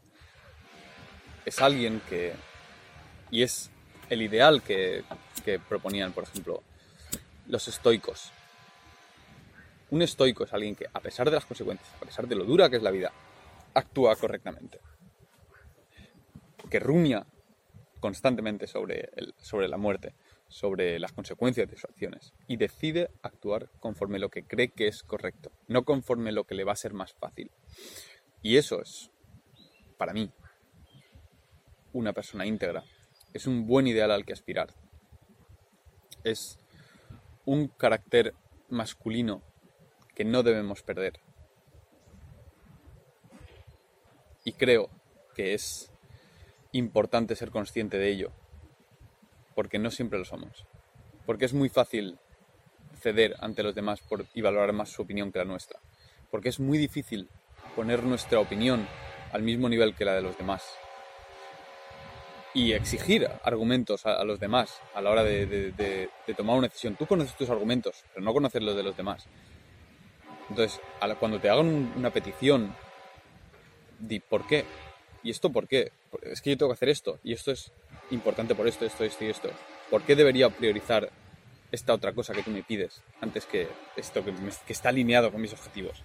Es 1.43 1.59
alguien 1.59 1.99
que... 2.07 2.35
Y 3.31 3.41
es 3.41 3.71
el 4.11 4.21
ideal 4.21 4.61
que, 4.61 5.03
proponían, 5.67 6.11
por 6.11 6.25
ejemplo, 6.25 6.61
los 7.47 7.67
estoicos. 7.67 8.31
Un 9.89 10.03
estoico 10.03 10.43
es 10.43 10.53
alguien 10.53 10.75
que, 10.75 10.85
a 10.93 10.99
pesar 10.99 11.27
de 11.27 11.37
las 11.37 11.45
consecuencias, 11.45 11.89
a 11.99 12.05
pesar 12.05 12.27
de 12.27 12.35
lo 12.35 12.43
dura 12.43 12.69
que 12.69 12.75
es 12.75 12.83
la 12.83 12.91
vida, 12.91 13.11
actúa 13.73 14.15
correctamente. 14.15 14.79
Que 16.69 16.79
rumia 16.79 17.25
constantemente 17.99 18.67
sobre, 18.67 19.09
sobre 19.41 19.67
la 19.67 19.77
muerte, 19.77 20.13
sobre 20.47 20.99
las 20.99 21.11
consecuencias 21.11 21.69
de 21.69 21.75
sus 21.75 21.85
acciones 21.85 22.33
y 22.47 22.57
decide 22.57 23.09
actuar 23.21 23.69
conforme 23.79 24.19
lo 24.19 24.29
que 24.29 24.43
cree 24.43 24.69
que 24.69 24.87
es 24.87 25.03
correcto, 25.03 25.51
no 25.67 25.83
conforme 25.83 26.31
lo 26.31 26.45
que 26.45 26.55
le 26.55 26.63
va 26.63 26.73
a 26.73 26.77
ser 26.77 26.93
más 26.93 27.13
fácil. 27.13 27.51
Y 28.41 28.57
eso 28.57 28.81
es, 28.81 29.11
para 29.97 30.13
mí, 30.13 30.31
una 31.93 32.13
persona 32.13 32.45
íntegra. 32.45 32.83
Es 33.33 33.47
un 33.47 33.67
buen 33.67 33.87
ideal 33.87 34.11
al 34.11 34.25
que 34.25 34.33
aspirar. 34.33 34.73
Es 36.23 36.59
un 37.45 37.67
carácter 37.67 38.33
masculino 38.69 39.41
que 40.13 40.25
no 40.25 40.43
debemos 40.43 40.83
perder. 40.83 41.19
Y 44.43 44.53
creo 44.53 44.89
que 45.33 45.53
es 45.53 45.91
importante 46.71 47.35
ser 47.35 47.51
consciente 47.51 47.97
de 47.97 48.09
ello 48.09 48.31
porque 49.55 49.79
no 49.79 49.89
siempre 49.89 50.19
lo 50.19 50.25
somos. 50.25 50.65
Porque 51.25 51.45
es 51.45 51.53
muy 51.53 51.69
fácil 51.69 52.19
ceder 53.01 53.35
ante 53.39 53.63
los 53.63 53.73
demás 53.73 54.01
y 54.33 54.41
valorar 54.41 54.73
más 54.73 54.89
su 54.89 55.01
opinión 55.01 55.31
que 55.31 55.39
la 55.39 55.45
nuestra. 55.45 55.79
Porque 56.29 56.49
es 56.49 56.59
muy 56.59 56.77
difícil 56.77 57.29
poner 57.75 58.03
nuestra 58.03 58.39
opinión 58.39 58.87
al 59.31 59.41
mismo 59.41 59.67
nivel 59.69 59.95
que 59.95 60.05
la 60.05 60.13
de 60.13 60.21
los 60.21 60.37
demás. 60.37 60.63
Y 62.53 62.73
exigir 62.73 63.27
argumentos 63.43 64.05
a, 64.05 64.23
los 64.23 64.39
demás 64.39 64.81
a 64.93 65.01
la 65.01 65.09
hora 65.09 65.23
de, 65.23 66.09
tomar 66.37 66.57
una 66.57 66.67
decisión. 66.67 66.95
Tú 66.95 67.05
conoces 67.05 67.35
tus 67.35 67.49
argumentos, 67.49 68.05
pero 68.13 68.23
no 68.23 68.33
conoces 68.33 68.61
los 68.61 68.75
de 68.75 68.83
los 68.83 68.95
demás. 68.95 69.25
Entonces, 70.49 70.79
cuando 71.19 71.39
te 71.39 71.49
hagan 71.49 71.93
una 71.97 72.11
petición, 72.11 72.73
di 73.99 74.19
por 74.19 74.47
qué. 74.47 74.63
¿Y 75.23 75.31
esto 75.31 75.51
por 75.51 75.67
qué? 75.67 75.91
Es 76.21 76.41
que 76.41 76.51
yo 76.51 76.57
tengo 76.57 76.71
que 76.71 76.75
hacer 76.75 76.89
esto. 76.89 77.19
Y 77.23 77.33
esto 77.33 77.51
es 77.51 77.71
importante 78.11 78.55
por 78.55 78.67
esto, 78.67 78.85
esto, 78.85 79.03
esto 79.03 79.23
y 79.23 79.29
esto. 79.29 79.49
¿Por 79.89 80.03
qué 80.03 80.15
debería 80.15 80.49
priorizar 80.49 81.11
esta 81.71 81.93
otra 81.93 82.13
cosa 82.13 82.33
que 82.33 82.43
tú 82.43 82.51
me 82.51 82.63
pides 82.63 83.01
antes 83.21 83.45
que 83.45 83.67
esto 83.95 84.23
que, 84.23 84.33
que 84.65 84.73
está 84.73 84.89
alineado 84.89 85.31
con 85.31 85.41
mis 85.41 85.53
objetivos? 85.53 86.03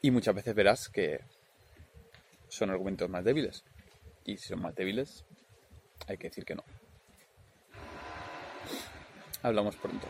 Y 0.00 0.10
muchas 0.10 0.34
veces 0.34 0.54
verás 0.54 0.88
que 0.88 1.20
son 2.48 2.70
argumentos 2.70 3.08
más 3.08 3.24
débiles. 3.24 3.64
Y 4.24 4.36
si 4.36 4.48
son 4.48 4.60
más 4.60 4.74
débiles, 4.74 5.24
hay 6.06 6.18
que 6.18 6.28
decir 6.28 6.44
que 6.44 6.54
no. 6.54 6.64
Hablamos 9.42 9.76
pronto. 9.76 10.06